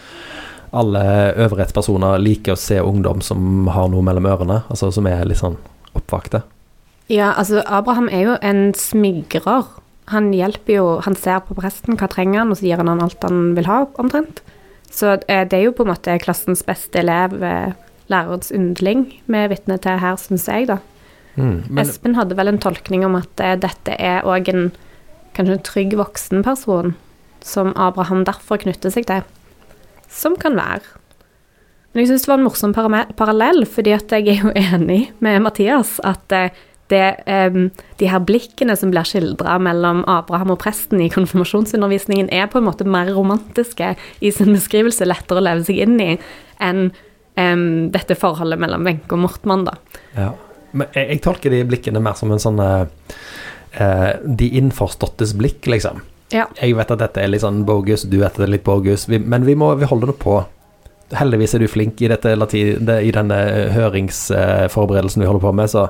alle 0.72 1.04
øvrighetspersoner 1.44 2.22
liker 2.24 2.56
å 2.56 2.60
se 2.60 2.80
ungdom 2.80 3.20
som 3.26 3.68
har 3.76 3.92
noe 3.92 4.06
mellom 4.08 4.30
ørene, 4.32 4.62
altså 4.72 4.88
som 4.96 5.10
er 5.12 5.26
litt 5.28 5.42
sånn 5.42 5.60
oppvakte? 5.98 6.44
Ja, 7.12 7.34
altså, 7.36 7.64
Abraham 7.66 8.10
er 8.12 8.26
jo 8.30 8.38
en 8.46 8.74
smigrer. 8.78 9.68
Han 10.12 10.32
hjelper 10.36 10.74
jo 10.74 10.86
Han 11.06 11.16
ser 11.16 11.40
på 11.46 11.56
presten, 11.56 11.98
hva 12.00 12.08
trenger 12.12 12.44
han, 12.44 12.52
og 12.52 12.60
så 12.60 12.68
gir 12.68 12.82
han 12.82 12.92
han 12.92 13.04
alt 13.04 13.24
han 13.24 13.56
vil 13.58 13.68
ha, 13.70 13.86
omtrent. 14.02 14.42
Så 14.92 15.18
eh, 15.28 15.46
det 15.48 15.58
er 15.58 15.68
jo 15.70 15.76
på 15.76 15.86
en 15.86 15.94
måte 15.94 16.18
klassens 16.24 16.64
beste 16.68 17.00
elev, 17.00 17.38
eh, 17.44 17.74
lærerens 18.12 18.52
underling, 18.52 19.08
vi 19.26 19.40
er 19.40 19.52
vitne 19.52 19.78
til 19.80 20.00
her, 20.02 20.18
syns 20.20 20.48
jeg, 20.52 20.68
da. 20.68 20.82
Mm, 21.38 21.64
men, 21.70 21.80
Espen 21.86 22.18
hadde 22.18 22.36
vel 22.36 22.52
en 22.52 22.60
tolkning 22.60 23.06
om 23.08 23.16
at 23.16 23.44
eh, 23.44 23.56
dette 23.60 23.96
er 23.96 24.28
òg 24.28 24.52
en 24.52 24.66
kanskje 25.36 25.56
en 25.56 25.64
trygg 25.64 25.96
voksen 25.96 26.44
person, 26.44 26.96
som 27.40 27.72
Abraham 27.80 28.26
derfor 28.28 28.60
knytter 28.62 28.92
seg 28.94 29.08
til. 29.08 29.24
Som 30.12 30.36
kan 30.36 30.58
være. 30.60 30.84
Men 31.92 32.04
jeg 32.04 32.12
syns 32.12 32.26
det 32.26 32.32
var 32.32 32.40
en 32.40 32.46
morsom 32.48 32.74
parallell, 32.76 33.66
fordi 33.68 33.94
at 33.96 34.14
jeg 34.16 34.28
er 34.32 34.44
jo 34.46 34.52
enig 34.56 35.02
med 35.24 35.44
Mathias 35.44 35.98
at 36.08 36.36
eh, 36.36 36.54
det, 36.92 37.24
um, 37.28 37.70
de 38.00 38.08
her 38.12 38.20
blikkene 38.28 38.76
som 38.80 38.92
blir 38.92 39.08
skildra 39.08 39.58
mellom 39.64 40.04
Abraham 40.12 40.54
og 40.56 40.60
presten 40.64 41.02
i 41.04 41.10
konfirmasjonsundervisningen, 41.12 42.32
er 42.36 42.50
på 42.52 42.60
en 42.60 42.68
måte 42.68 42.88
mer 42.88 43.12
romantiske 43.16 43.94
i 44.20 44.32
sin 44.36 44.52
beskrivelse, 44.52 45.08
lettere 45.08 45.40
å 45.40 45.46
leve 45.46 45.66
seg 45.68 45.82
inn 45.86 45.98
i, 46.04 46.10
enn 46.64 46.90
um, 46.92 47.66
dette 47.96 48.18
forholdet 48.20 48.60
mellom 48.62 48.88
Wenche 48.88 49.16
og 49.16 49.24
Mortmann, 49.26 49.68
da. 49.70 49.78
ja. 50.18 50.32
men 50.76 50.92
jeg, 50.96 51.14
jeg 51.16 51.24
tolker 51.24 51.56
de 51.56 51.64
blikkene 51.72 52.04
mer 52.04 52.20
som 52.20 52.32
en 52.32 52.44
sånn 52.44 52.60
uh, 52.60 52.88
De 54.24 54.48
innforståttes 54.60 55.36
blikk, 55.40 55.68
liksom. 55.72 56.04
Ja. 56.32 56.48
Jeg 56.60 56.76
vet 56.76 56.92
at 56.92 57.00
dette 57.00 57.24
er 57.24 57.32
litt 57.32 57.44
sånn 57.44 57.64
bogus, 57.68 58.04
du 58.08 58.20
vet 58.20 58.32
at 58.34 58.40
det 58.40 58.48
er 58.48 58.58
litt 58.58 58.68
bogus, 58.68 59.08
vi, 59.12 59.20
men 59.20 59.48
vi, 59.48 59.56
må, 59.60 59.74
vi 59.80 59.88
holder 59.88 60.12
det 60.12 60.20
på. 60.20 60.42
Heldigvis 61.18 61.56
er 61.56 61.64
du 61.64 61.68
flink 61.68 62.02
i, 62.02 62.08
dette, 62.12 62.36
i 62.36 63.12
denne 63.16 63.40
høringsforberedelsen 63.76 65.24
vi 65.24 65.28
holder 65.28 65.44
på 65.44 65.56
med, 65.56 65.72
så 65.72 65.90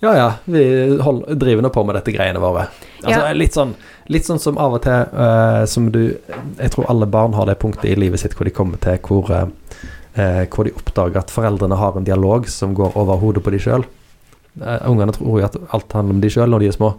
ja 0.00 0.16
ja, 0.16 0.32
vi 0.44 0.98
hold, 1.00 1.26
driver 1.36 1.62
nå 1.62 1.68
på 1.68 1.82
med 1.84 1.94
dette 1.98 2.12
greiene 2.14 2.40
våre. 2.40 2.66
Altså, 3.02 3.20
Ja. 3.20 3.32
litt, 3.36 3.52
sånn, 3.52 3.74
litt 4.08 4.24
sånn 4.24 4.40
som 4.40 4.56
av 4.58 4.78
og 4.78 4.82
til 4.82 5.12
uh, 5.12 5.66
som 5.68 5.90
du 5.92 6.16
Jeg 6.58 6.70
tror 6.72 6.88
alle 6.88 7.06
barn 7.06 7.34
har 7.36 7.46
det 7.46 7.58
punktet 7.60 7.84
i 7.90 7.98
livet 8.00 8.20
sitt 8.20 8.34
hvor 8.36 8.48
de 8.48 8.54
kommer 8.56 8.80
til 8.80 8.96
hvor, 9.04 9.28
eh, 9.30 9.46
eh, 10.16 10.46
hvor 10.48 10.64
de 10.64 10.72
oppdager 10.72 11.20
at 11.20 11.30
foreldrene 11.30 11.76
har 11.76 11.96
en 11.96 12.04
dialog 12.04 12.48
som 12.48 12.74
går 12.74 12.96
over 12.96 13.20
hodet 13.20 13.44
på 13.44 13.52
de 13.52 13.58
sjøl. 13.58 13.84
ungene 14.60 15.12
tror 15.12 15.40
jo 15.40 15.44
at 15.44 15.56
alt 15.70 15.92
handler 15.92 16.14
om 16.14 16.20
de 16.20 16.30
sjøl 16.30 16.50
når 16.50 16.60
de 16.60 16.68
er 16.68 16.72
små. 16.72 16.94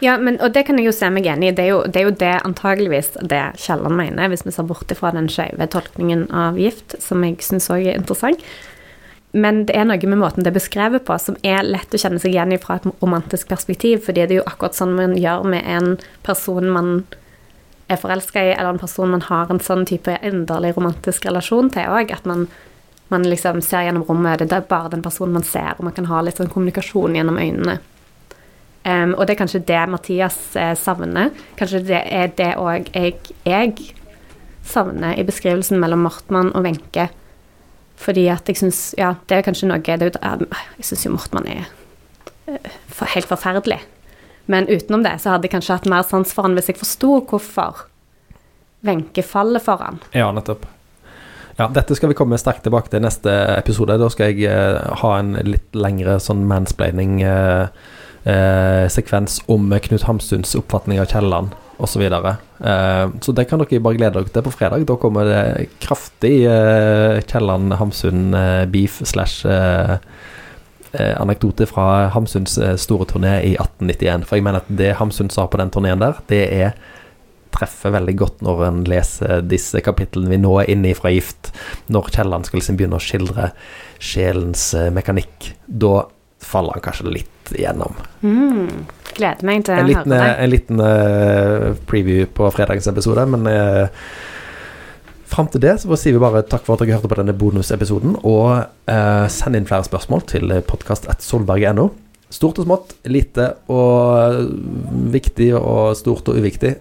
Ja, 0.00 0.16
men, 0.16 0.38
og 0.40 0.54
det 0.54 0.64
kan 0.64 0.78
jeg 0.80 0.88
jo 0.88 0.96
se 0.96 1.10
meg 1.12 1.28
enig 1.28 1.50
i. 1.50 1.54
Det 1.56 1.64
er 1.66 1.70
jo 1.74 1.80
det, 1.84 2.00
er 2.00 2.06
jo 2.08 2.16
det 2.22 2.32
antageligvis 2.48 3.12
det 3.20 3.40
Kielland 3.60 3.98
mener, 3.98 4.30
hvis 4.32 4.46
vi 4.46 4.54
ser 4.54 4.68
bort 4.68 4.92
fra 4.96 5.12
den 5.12 5.28
skeive 5.28 5.68
tolkningen 5.68 6.24
av 6.32 6.58
gift, 6.60 6.96
som 7.04 7.24
jeg 7.26 7.36
syns 7.44 7.68
òg 7.72 7.84
er 7.84 8.00
interessant. 8.00 8.40
Men 9.36 9.64
det 9.68 9.76
er 9.78 9.84
noe 9.86 10.08
med 10.10 10.18
måten 10.18 10.42
det 10.42 10.50
er 10.50 10.56
beskrevet 10.56 11.04
på, 11.06 11.14
som 11.22 11.36
er 11.46 11.62
lett 11.68 11.92
å 11.94 12.00
kjenne 12.00 12.18
seg 12.18 12.32
igjen 12.32 12.56
i 12.56 12.58
fra 12.58 12.80
et 12.80 12.88
romantisk 13.02 13.52
perspektiv, 13.52 14.00
fordi 14.08 14.24
det 14.24 14.34
er 14.34 14.40
jo 14.40 14.48
akkurat 14.48 14.78
sånn 14.78 14.96
man 14.96 15.14
gjør 15.20 15.44
med 15.52 15.68
en 15.68 15.92
person 16.26 16.72
man 16.72 16.90
er 17.90 18.00
forelska 18.00 18.42
i, 18.42 18.56
eller 18.56 18.74
en 18.74 18.82
person 18.82 19.12
man 19.12 19.22
har 19.28 19.52
en 19.52 19.62
sånn 19.62 19.84
type 19.86 20.16
inderlig 20.26 20.72
romantisk 20.78 21.28
relasjon 21.28 21.70
til 21.74 21.92
òg, 21.92 22.10
at 22.14 22.26
man, 22.26 22.48
man 23.12 23.28
liksom 23.28 23.60
ser 23.66 23.86
gjennom 23.86 24.08
rommet, 24.08 24.42
det 24.42 24.56
er 24.56 24.66
bare 24.66 24.90
den 24.96 25.04
personen 25.04 25.36
man 25.36 25.46
ser, 25.46 25.76
og 25.76 25.86
man 25.86 25.94
kan 25.94 26.08
ha 26.10 26.24
litt 26.24 26.40
sånn 26.40 26.50
kommunikasjon 26.50 27.20
gjennom 27.20 27.38
øynene. 27.38 27.78
Em, 28.84 29.12
og 29.12 29.26
det 29.26 29.34
er 29.34 29.40
kanskje 29.42 29.62
det 29.68 29.80
Mathias 29.92 30.38
eh, 30.56 30.72
savner. 30.78 31.34
Kanskje 31.58 31.82
det 31.84 32.00
er 32.08 32.30
det 32.36 32.54
òg 32.56 32.88
jeg, 32.94 33.18
jeg 33.44 33.74
savner 34.64 35.18
i 35.20 35.24
beskrivelsen 35.26 35.80
mellom 35.82 36.06
Mortmann 36.06 36.52
og 36.54 36.64
Wenche. 36.64 37.10
Fordi 38.00 38.24
at 38.32 38.48
jeg 38.48 38.56
syns 38.56 38.94
Ja, 38.96 39.14
det 39.28 39.36
er 39.36 39.44
kanskje 39.44 39.68
noe 39.68 39.82
det 39.84 40.14
um, 40.24 40.46
Jeg 40.78 40.86
syns 40.88 41.04
jo 41.04 41.12
Mortmann 41.12 41.48
er 41.52 41.66
eh, 42.48 42.72
for, 42.88 43.10
helt 43.12 43.28
forferdelig. 43.28 43.82
Men 44.50 44.68
utenom 44.70 45.04
det 45.04 45.18
så 45.20 45.34
hadde 45.34 45.46
jeg 45.46 45.58
kanskje 45.58 45.76
hatt 45.76 45.90
mer 45.90 46.06
sans 46.08 46.32
for 46.32 46.48
han 46.48 46.56
hvis 46.56 46.72
jeg 46.72 46.80
forsto 46.80 47.20
hvorfor 47.28 47.84
Wenche 48.86 49.22
faller 49.22 49.60
for 49.60 49.84
han. 49.84 50.00
Ja, 50.16 50.30
nettopp. 50.32 50.64
Ja, 51.58 51.66
dette 51.68 51.92
skal 51.92 52.08
vi 52.08 52.16
komme 52.16 52.38
sterkt 52.40 52.64
tilbake 52.64 52.88
til 52.88 53.02
i 53.02 53.04
neste 53.04 53.34
episode. 53.58 53.98
Da 54.00 54.08
skal 54.08 54.32
jeg 54.32 54.48
eh, 54.48 54.80
ha 55.02 55.10
en 55.18 55.34
litt 55.44 55.76
lengre 55.76 56.16
sånn 56.24 56.46
mansplaining-sekvens 58.24 59.42
om 59.46 59.78
Knut 59.82 60.02
Hamsuns 60.02 60.54
oppfatning 60.54 61.00
av 61.00 61.06
Kielland 61.06 61.54
osv. 61.76 61.92
Så, 61.92 61.98
videre. 61.98 62.36
Eh, 62.60 63.08
så 63.20 63.32
det 63.32 63.46
kan 63.48 63.58
dere 63.58 63.80
bare 63.80 63.96
glede 63.96 64.18
dere 64.18 64.28
til 64.28 64.44
på 64.44 64.52
fredag. 64.52 64.84
Da 64.84 64.96
kommer 65.00 65.24
det 65.24 65.68
kraftig 65.80 66.44
eh, 66.44 67.20
Kielland-Hamsun-beef 67.24 69.00
slash 69.08 69.46
eh, 69.48 69.96
eh, 70.92 71.14
anekdote 71.20 71.66
fra 71.66 72.10
Hamsuns 72.12 72.58
eh, 72.58 72.76
store 72.76 73.08
turné 73.08 73.38
i 73.48 73.54
1891. 73.56 74.28
For 74.28 74.36
jeg 74.36 74.44
mener 74.44 74.60
at 74.60 74.68
det 74.68 74.98
Hamsun 75.00 75.30
sa 75.32 75.46
på 75.48 75.56
den 75.56 75.72
turneen 75.72 76.04
der, 76.04 76.20
det 76.28 76.44
er 76.52 76.76
treffer 77.50 77.90
veldig 77.96 78.14
godt 78.14 78.44
når 78.46 78.60
en 78.68 78.84
leser 78.86 79.40
disse 79.42 79.80
kapitlene 79.82 80.30
vi 80.30 80.38
nå 80.38 80.52
er 80.60 80.70
inne 80.70 80.92
i 80.92 80.94
fra 80.94 81.10
Gift, 81.10 81.50
når 81.90 82.12
Kielland 82.14 82.46
skal 82.46 82.60
liksom 82.60 82.76
begynne 82.78 83.00
å 83.00 83.02
skildre 83.02 83.50
sjelens 83.98 84.68
eh, 84.76 84.92
mekanikk. 84.94 85.54
Da 85.66 86.04
faller 86.50 86.76
han 86.76 86.84
kanskje 86.84 87.14
litt 87.14 87.54
igjennom. 87.54 87.94
Mm. 88.22 88.88
Gleder 89.16 89.46
meg 89.46 89.64
til 89.66 89.74
å 89.74 89.78
høre 89.80 90.02
det. 90.10 90.20
en 90.44 90.52
liten 90.52 90.82
eh, 90.84 91.70
preview 91.90 92.26
på 92.34 92.50
fredagens 92.54 92.90
episode, 92.90 93.24
men 93.32 93.48
uh, 93.50 93.88
fram 95.30 95.50
til 95.50 95.62
det 95.62 95.76
så 95.82 95.98
sier 95.98 96.16
vi 96.16 96.22
bare 96.22 96.44
takk 96.46 96.66
for 96.66 96.76
at 96.76 96.84
dere 96.84 96.98
hørte 96.98 97.10
på 97.10 97.18
denne 97.20 97.36
bonusepisoden, 97.36 98.18
og 98.26 98.52
eh, 98.90 99.26
send 99.32 99.58
inn 99.58 99.68
flere 99.70 99.86
spørsmål 99.86 100.26
til 100.30 100.54
podkast.solberg.no. 100.70 101.90
Stort 102.30 102.60
og 102.62 102.68
smått, 102.68 102.94
lite 103.10 103.48
og 103.74 104.44
viktig 105.10 105.50
og 105.58 105.96
stort 105.98 106.30
og 106.30 106.38
uviktig. 106.38 106.76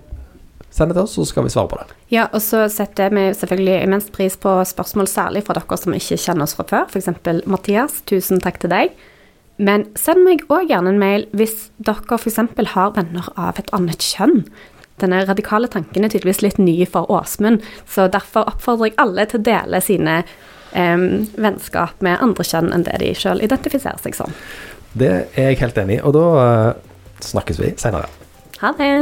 Send 0.70 0.92
det 0.92 1.00
til 1.00 1.08
oss, 1.08 1.16
så 1.18 1.26
skal 1.26 1.48
vi 1.48 1.52
svare 1.54 1.72
på 1.72 1.80
det. 1.80 1.96
Ja, 2.14 2.28
og 2.30 2.44
så 2.46 2.68
setter 2.70 3.10
vi 3.14 3.24
selvfølgelig 3.34 3.78
imens 3.88 4.10
pris 4.14 4.36
på 4.38 4.52
spørsmål, 4.70 5.10
særlig 5.10 5.42
fra 5.48 5.58
dere 5.58 5.80
som 5.82 5.96
ikke 5.98 6.20
kjenner 6.22 6.46
oss 6.46 6.54
fra 6.58 6.68
før. 6.70 6.86
F.eks. 6.94 7.10
Mathias, 7.50 8.04
tusen 8.10 8.42
takk 8.44 8.62
til 8.62 8.74
deg. 8.74 8.94
Men 9.60 9.90
send 10.00 10.24
meg 10.24 10.46
òg 10.48 10.70
gjerne 10.72 10.94
en 10.94 11.02
mail 11.02 11.26
hvis 11.36 11.70
dere 11.84 12.18
f.eks. 12.18 12.40
har 12.74 12.94
venner 12.96 13.28
av 13.36 13.60
et 13.60 13.72
annet 13.76 14.04
kjønn. 14.04 14.46
Denne 15.00 15.22
radikale 15.28 15.70
tanken 15.72 16.04
er 16.04 16.12
tydeligvis 16.12 16.42
litt 16.44 16.60
ny 16.60 16.76
for 16.88 17.08
Åsmund, 17.12 17.64
så 17.88 18.08
derfor 18.12 18.48
oppfordrer 18.52 18.92
jeg 18.92 18.98
alle 19.04 19.28
til 19.30 19.40
å 19.40 19.46
dele 19.48 19.80
sine 19.84 20.18
em, 20.76 21.06
vennskap 21.40 22.04
med 22.04 22.20
andre 22.24 22.48
kjønn 22.48 22.74
enn 22.76 22.84
det 22.88 23.00
de 23.04 23.14
sjøl 23.16 23.44
identifiserer 23.46 24.00
seg 24.04 24.18
som. 24.18 24.36
Det 25.00 25.12
er 25.38 25.52
jeg 25.52 25.62
helt 25.62 25.80
enig 25.80 26.00
i, 26.00 26.04
og 26.04 26.16
da 26.18 26.28
eh, 26.44 26.70
snakkes 27.30 27.62
vi 27.62 27.74
seinere. 27.80 28.12
Ha 28.60 28.74
det! 28.80 28.94